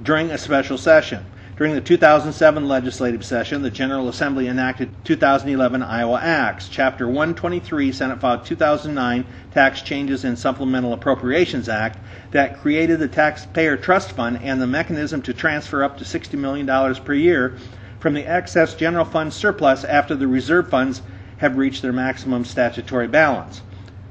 during 0.04 0.30
a 0.30 0.38
special 0.38 0.78
session. 0.78 1.26
During 1.60 1.76
the 1.76 1.82
2007 1.82 2.70
legislative 2.70 3.26
session, 3.26 3.64
the 3.64 3.70
General 3.70 4.08
Assembly 4.08 4.48
enacted 4.48 4.92
2011 5.04 5.84
Iowa 5.84 6.18
Acts, 6.24 6.70
Chapter 6.70 7.06
123, 7.06 7.92
Senate 7.92 8.22
File 8.22 8.40
2009 8.40 9.26
Tax 9.54 9.82
Changes 9.82 10.24
and 10.24 10.40
Supplemental 10.40 10.94
Appropriations 10.94 11.68
Act, 11.68 12.00
that 12.32 12.62
created 12.62 13.00
the 13.00 13.10
Taxpayer 13.10 13.76
Trust 13.76 14.14
Fund 14.14 14.40
and 14.42 14.62
the 14.62 14.68
mechanism 14.68 15.22
to 15.24 15.34
transfer 15.34 15.84
up 15.84 15.98
to 15.98 16.06
$60 16.06 16.40
million 16.40 16.96
per 16.96 17.14
year 17.14 17.58
from 18.00 18.14
the 18.14 18.26
excess 18.26 18.74
general 18.74 19.04
fund 19.04 19.34
surplus 19.34 19.84
after 19.84 20.16
the 20.16 20.30
reserve 20.30 20.70
funds 20.70 21.02
have 21.40 21.58
reached 21.58 21.82
their 21.82 21.92
maximum 21.92 22.46
statutory 22.46 23.10
balance. 23.10 23.64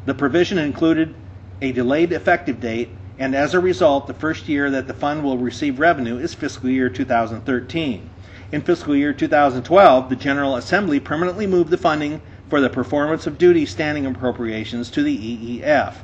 The 0.04 0.12
provision 0.12 0.58
included 0.58 1.14
a 1.62 1.72
delayed 1.72 2.12
effective 2.12 2.60
date 2.60 2.94
and 3.18 3.34
as 3.34 3.52
a 3.52 3.60
result, 3.60 4.06
the 4.06 4.14
first 4.14 4.48
year 4.48 4.70
that 4.70 4.86
the 4.86 4.94
fund 4.94 5.24
will 5.24 5.38
receive 5.38 5.80
revenue 5.80 6.18
is 6.18 6.34
fiscal 6.34 6.70
year 6.70 6.88
2013. 6.88 8.10
In 8.52 8.60
fiscal 8.62 8.94
year 8.94 9.12
2012, 9.12 10.08
the 10.08 10.16
General 10.16 10.56
Assembly 10.56 11.00
permanently 11.00 11.46
moved 11.46 11.70
the 11.70 11.76
funding 11.76 12.20
for 12.48 12.60
the 12.60 12.70
performance 12.70 13.26
of 13.26 13.36
duty 13.36 13.66
standing 13.66 14.06
appropriations 14.06 14.90
to 14.90 15.02
the 15.02 15.18
EEF. 15.18 15.94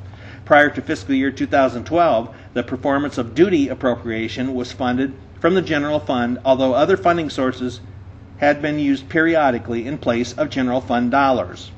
Prior 0.43 0.69
to 0.69 0.81
fiscal 0.81 1.15
year 1.15 1.31
2012, 1.31 2.35
the 2.53 2.63
performance 2.63 3.17
of 3.17 3.33
duty 3.33 3.69
appropriation 3.69 4.53
was 4.53 4.71
funded 4.71 5.13
from 5.39 5.55
the 5.55 5.61
general 5.61 5.99
fund, 5.99 6.37
although 6.45 6.73
other 6.73 6.97
funding 6.97 7.29
sources 7.29 7.79
had 8.37 8.61
been 8.61 8.77
used 8.77 9.09
periodically 9.09 9.87
in 9.87 9.97
place 9.97 10.33
of 10.33 10.49
general 10.49 10.81
fund 10.81 11.09
dollars. 11.09 11.71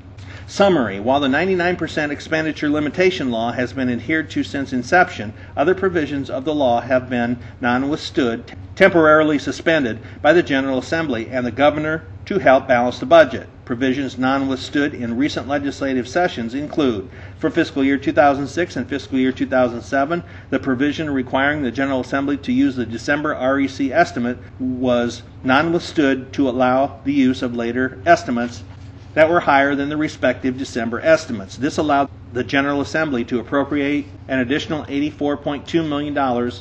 Summary 0.49 0.97
While 0.97 1.19
the 1.19 1.27
99% 1.27 2.09
expenditure 2.09 2.69
limitation 2.69 3.31
law 3.31 3.51
has 3.51 3.73
been 3.73 3.89
adhered 3.89 4.29
to 4.29 4.43
since 4.43 4.71
inception, 4.71 5.33
other 5.57 5.75
provisions 5.75 6.29
of 6.29 6.45
the 6.45 6.55
law 6.55 6.79
have 6.79 7.09
been 7.09 7.41
non-withstood, 7.59 8.53
temporarily 8.73 9.39
suspended 9.39 9.99
by 10.21 10.31
the 10.31 10.41
General 10.41 10.77
Assembly 10.77 11.27
and 11.29 11.45
the 11.45 11.51
Governor 11.51 12.05
to 12.27 12.39
help 12.39 12.65
balance 12.65 12.97
the 12.97 13.05
budget. 13.05 13.49
Provisions 13.65 14.17
non-withstood 14.17 14.93
in 14.93 15.17
recent 15.17 15.49
legislative 15.49 16.07
sessions 16.07 16.53
include 16.53 17.09
for 17.37 17.49
fiscal 17.49 17.83
year 17.83 17.97
2006 17.97 18.77
and 18.77 18.87
fiscal 18.87 19.19
year 19.19 19.33
2007, 19.33 20.23
the 20.49 20.59
provision 20.59 21.09
requiring 21.09 21.61
the 21.61 21.71
General 21.71 21.99
Assembly 21.99 22.37
to 22.37 22.53
use 22.53 22.77
the 22.77 22.85
December 22.85 23.31
REC 23.31 23.91
estimate 23.91 24.39
was 24.59 25.23
non-withstood 25.43 26.31
to 26.31 26.47
allow 26.47 27.01
the 27.03 27.11
use 27.11 27.41
of 27.41 27.53
later 27.53 27.99
estimates 28.05 28.63
that 29.17 29.31
were 29.31 29.39
higher 29.39 29.73
than 29.73 29.89
the 29.89 29.97
respective 29.97 30.59
December 30.59 31.01
estimates. 31.01 31.55
This 31.55 31.79
allowed 31.79 32.07
the 32.33 32.43
General 32.43 32.81
Assembly 32.81 33.25
to 33.25 33.39
appropriate 33.39 34.05
an 34.27 34.37
additional 34.37 34.83
$84.2 34.83 35.89
million 35.89 36.51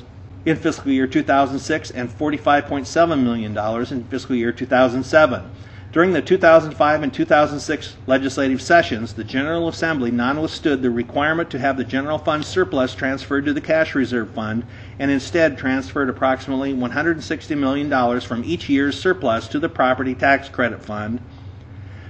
in 0.47 0.57
fiscal 0.57 0.90
year 0.90 1.07
2006 1.07 1.90
and 1.90 2.09
$45.7 2.09 3.23
million 3.23 3.59
in 3.92 4.05
fiscal 4.05 4.35
year 4.35 4.53
2007. 4.53 5.51
During 5.92 6.14
the 6.14 6.23
2005 6.23 7.03
and 7.03 7.12
2006 7.12 7.97
legislative 8.07 8.62
sessions, 8.62 9.12
the 9.12 9.25
General 9.25 9.69
Assembly 9.69 10.11
non-withstood 10.11 10.81
the 10.81 10.90
requirement 10.90 11.51
to 11.51 11.59
have 11.59 11.77
the 11.77 11.85
general 11.85 12.16
fund 12.16 12.47
surplus 12.47 12.95
transferred 12.95 13.45
to 13.45 13.53
the 13.53 13.61
cash 13.61 13.95
reserve 13.95 14.31
fund 14.31 14.64
and 14.99 15.11
instead 15.11 15.59
transferred 15.59 16.09
approximately 16.09 16.73
$160 16.73 17.59
million 17.59 18.21
from 18.23 18.45
each 18.47 18.71
year's 18.71 18.99
surplus 18.99 19.47
to 19.49 19.59
the 19.59 19.69
property 19.69 20.14
tax 20.14 20.49
credit 20.49 20.83
fund 20.83 21.21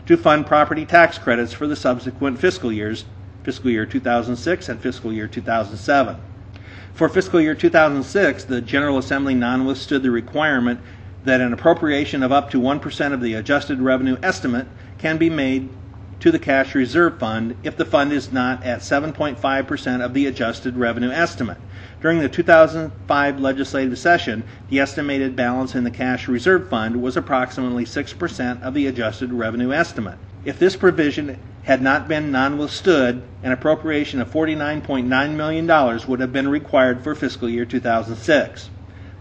to 0.07 0.17
fund 0.17 0.47
property 0.47 0.87
tax 0.87 1.19
credits 1.19 1.53
for 1.53 1.67
the 1.67 1.77
subsequent 1.77 2.39
fiscal 2.39 2.73
years, 2.73 3.05
fiscal 3.43 3.71
year 3.71 3.85
2006 3.85 4.69
and 4.69 4.81
fiscal 4.81 5.13
year 5.13 5.27
2007. 5.27 6.17
For 6.95 7.09
fiscal 7.09 7.41
year 7.41 7.55
2006, 7.55 8.45
the 8.45 8.61
General 8.61 8.99
Assembly 8.99 9.35
non-withstood 9.35 10.03
the 10.03 10.11
requirement 10.11 10.81
that 11.25 11.41
an 11.41 11.53
appropriation 11.53 12.23
of 12.23 12.33
up 12.33 12.51
to 12.51 12.61
1% 12.61 13.13
of 13.13 13.21
the 13.21 13.35
adjusted 13.35 13.81
revenue 13.81 14.17
estimate 14.23 14.69
can 14.97 15.19
be 15.19 15.29
made 15.29 15.69
to 16.21 16.31
the 16.31 16.39
cash 16.39 16.75
reserve 16.75 17.19
fund 17.19 17.57
if 17.63 17.77
the 17.77 17.85
fund 17.85 18.13
is 18.13 18.33
not 18.33 18.65
at 18.65 18.81
7.5% 18.81 20.05
of 20.05 20.15
the 20.15 20.27
adjusted 20.27 20.77
revenue 20.77 21.11
estimate. 21.11 21.59
During 22.01 22.21
the 22.21 22.29
2005 22.29 23.41
legislative 23.41 23.99
session, 23.99 24.45
the 24.69 24.81
estimated 24.81 25.35
balance 25.35 25.75
in 25.75 25.85
the 25.85 25.91
cash 25.91 26.29
reserve 26.29 26.69
fund 26.69 27.03
was 27.03 27.17
approximately 27.17 27.85
6% 27.85 28.63
of 28.63 28.75
the 28.75 28.87
adjusted 28.87 29.33
revenue 29.33 29.73
estimate. 29.73 30.19
If 30.45 30.59
this 30.59 30.77
provision 30.77 31.39
had 31.65 31.83
not 31.83 32.07
been 32.07 32.31
non-withstood, 32.31 33.23
an 33.43 33.51
appropriation 33.51 34.21
of 34.21 34.31
$49.9 34.31 35.35
million 35.35 36.01
would 36.07 36.21
have 36.21 36.33
been 36.33 36.49
required 36.49 37.03
for 37.03 37.15
fiscal 37.15 37.49
year 37.49 37.65
2006. 37.65 38.71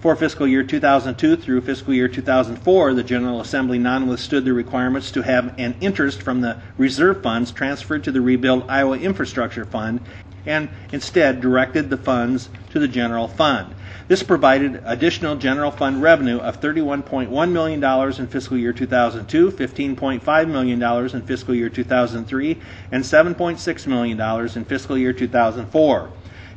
For 0.06 0.16
fiscal 0.16 0.48
year 0.48 0.62
2002 0.62 1.36
through 1.38 1.62
fiscal 1.62 1.92
year 1.92 2.08
2004, 2.08 2.94
the 2.94 3.04
General 3.04 3.42
Assembly 3.42 3.80
non-withstood 3.80 4.46
the 4.46 4.54
requirements 4.54 5.10
to 5.10 5.24
have 5.24 5.56
an 5.58 5.74
interest 5.82 6.22
from 6.22 6.42
the 6.42 6.62
reserve 6.78 7.24
funds 7.24 7.50
transferred 7.50 8.04
to 8.04 8.12
the 8.12 8.22
Rebuild 8.22 8.66
Iowa 8.70 9.00
Infrastructure 9.00 9.66
Fund 9.66 10.02
and 10.46 10.70
instead 10.92 11.42
directed 11.42 11.90
the 11.90 11.98
funds 11.98 12.50
to 12.70 12.78
the 12.78 12.88
general 12.88 13.28
fund. 13.28 13.74
This 14.08 14.22
provided 14.22 14.80
additional 14.86 15.38
general 15.38 15.72
fund 15.72 16.04
revenue 16.04 16.38
of 16.38 16.62
$31.1 16.62 17.52
million 17.52 17.84
in 18.20 18.28
fiscal 18.28 18.58
year 18.60 18.74
2002, 18.74 19.50
$15.5 19.54 20.48
million 20.48 21.16
in 21.16 21.22
fiscal 21.24 21.56
year 21.56 21.70
2003, 21.70 22.62
and 22.92 23.04
$7.6 23.04 23.88
million 23.88 24.22
in 24.56 24.66
fiscal 24.66 25.00
year 25.00 25.14
2004. 25.14 26.12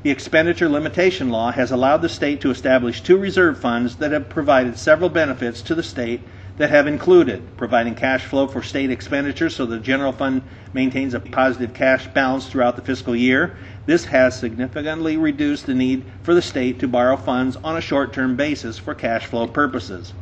The 0.04 0.11
expenditure 0.11 0.68
limitation 0.68 1.28
law 1.28 1.50
has 1.50 1.72
allowed 1.72 2.02
the 2.02 2.08
state 2.08 2.40
to 2.42 2.52
establish 2.52 3.02
two 3.02 3.16
reserve 3.16 3.58
funds 3.58 3.96
that 3.96 4.12
have 4.12 4.28
provided 4.28 4.78
several 4.78 5.11
benefits 5.11 5.61
to 5.62 5.74
the 5.74 5.82
state 5.82 6.20
that 6.56 6.70
have 6.70 6.87
included 6.87 7.56
providing 7.56 7.96
cash 7.96 8.24
flow 8.24 8.46
for 8.46 8.62
state 8.62 8.92
expenditures 8.92 9.56
so 9.56 9.66
the 9.66 9.80
general 9.80 10.12
fund 10.12 10.42
maintains 10.72 11.14
a 11.14 11.20
positive 11.20 11.74
cash 11.74 12.06
balance 12.08 12.46
throughout 12.46 12.76
the 12.76 12.82
fiscal 12.82 13.16
year. 13.16 13.56
This 13.87 14.04
has 14.06 14.38
significantly 14.38 15.16
reduced 15.16 15.66
the 15.66 15.74
need 15.74 16.04
for 16.22 16.32
the 16.32 16.42
state 16.42 16.78
to 16.78 16.87
borrow 16.87 17.16
funds 17.16 17.56
on 17.64 17.76
a 17.76 17.80
short 17.80 18.12
term 18.12 18.37
basis 18.37 18.78
for 18.78 18.94
cash 18.94 19.26
flow 19.26 19.48
purposes. 19.48 20.12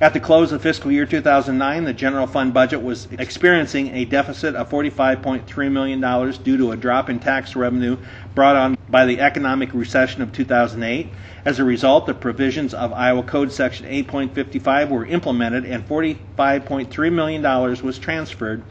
At 0.00 0.12
the 0.12 0.20
close 0.20 0.52
of 0.52 0.60
fiscal 0.60 0.92
year 0.92 1.06
2009, 1.06 1.84
the 1.84 1.92
general 1.92 2.26
fund 2.26 2.52
budget 2.52 2.82
was 2.82 3.08
experiencing 3.12 3.88
a 3.94 4.04
deficit 4.04 4.54
of 4.54 4.68
$45.3 4.68 5.72
million 5.72 6.00
due 6.42 6.56
to 6.58 6.72
a 6.72 6.76
drop 6.76 7.08
in 7.08 7.20
tax 7.20 7.56
revenue 7.56 7.96
brought 8.34 8.56
on 8.56 8.73
by 8.88 9.06
the 9.06 9.20
economic 9.20 9.72
recession 9.72 10.22
of 10.22 10.32
2008. 10.32 11.12
As 11.44 11.58
a 11.58 11.64
result, 11.64 12.06
the 12.06 12.14
provisions 12.14 12.74
of 12.74 12.92
Iowa 12.92 13.22
Code 13.22 13.52
Section 13.52 13.86
8.55 13.86 14.88
were 14.88 15.06
implemented 15.06 15.64
and 15.64 15.86
$45.3 15.86 17.12
million 17.12 17.42
was 17.84 17.98
transferred 17.98 18.62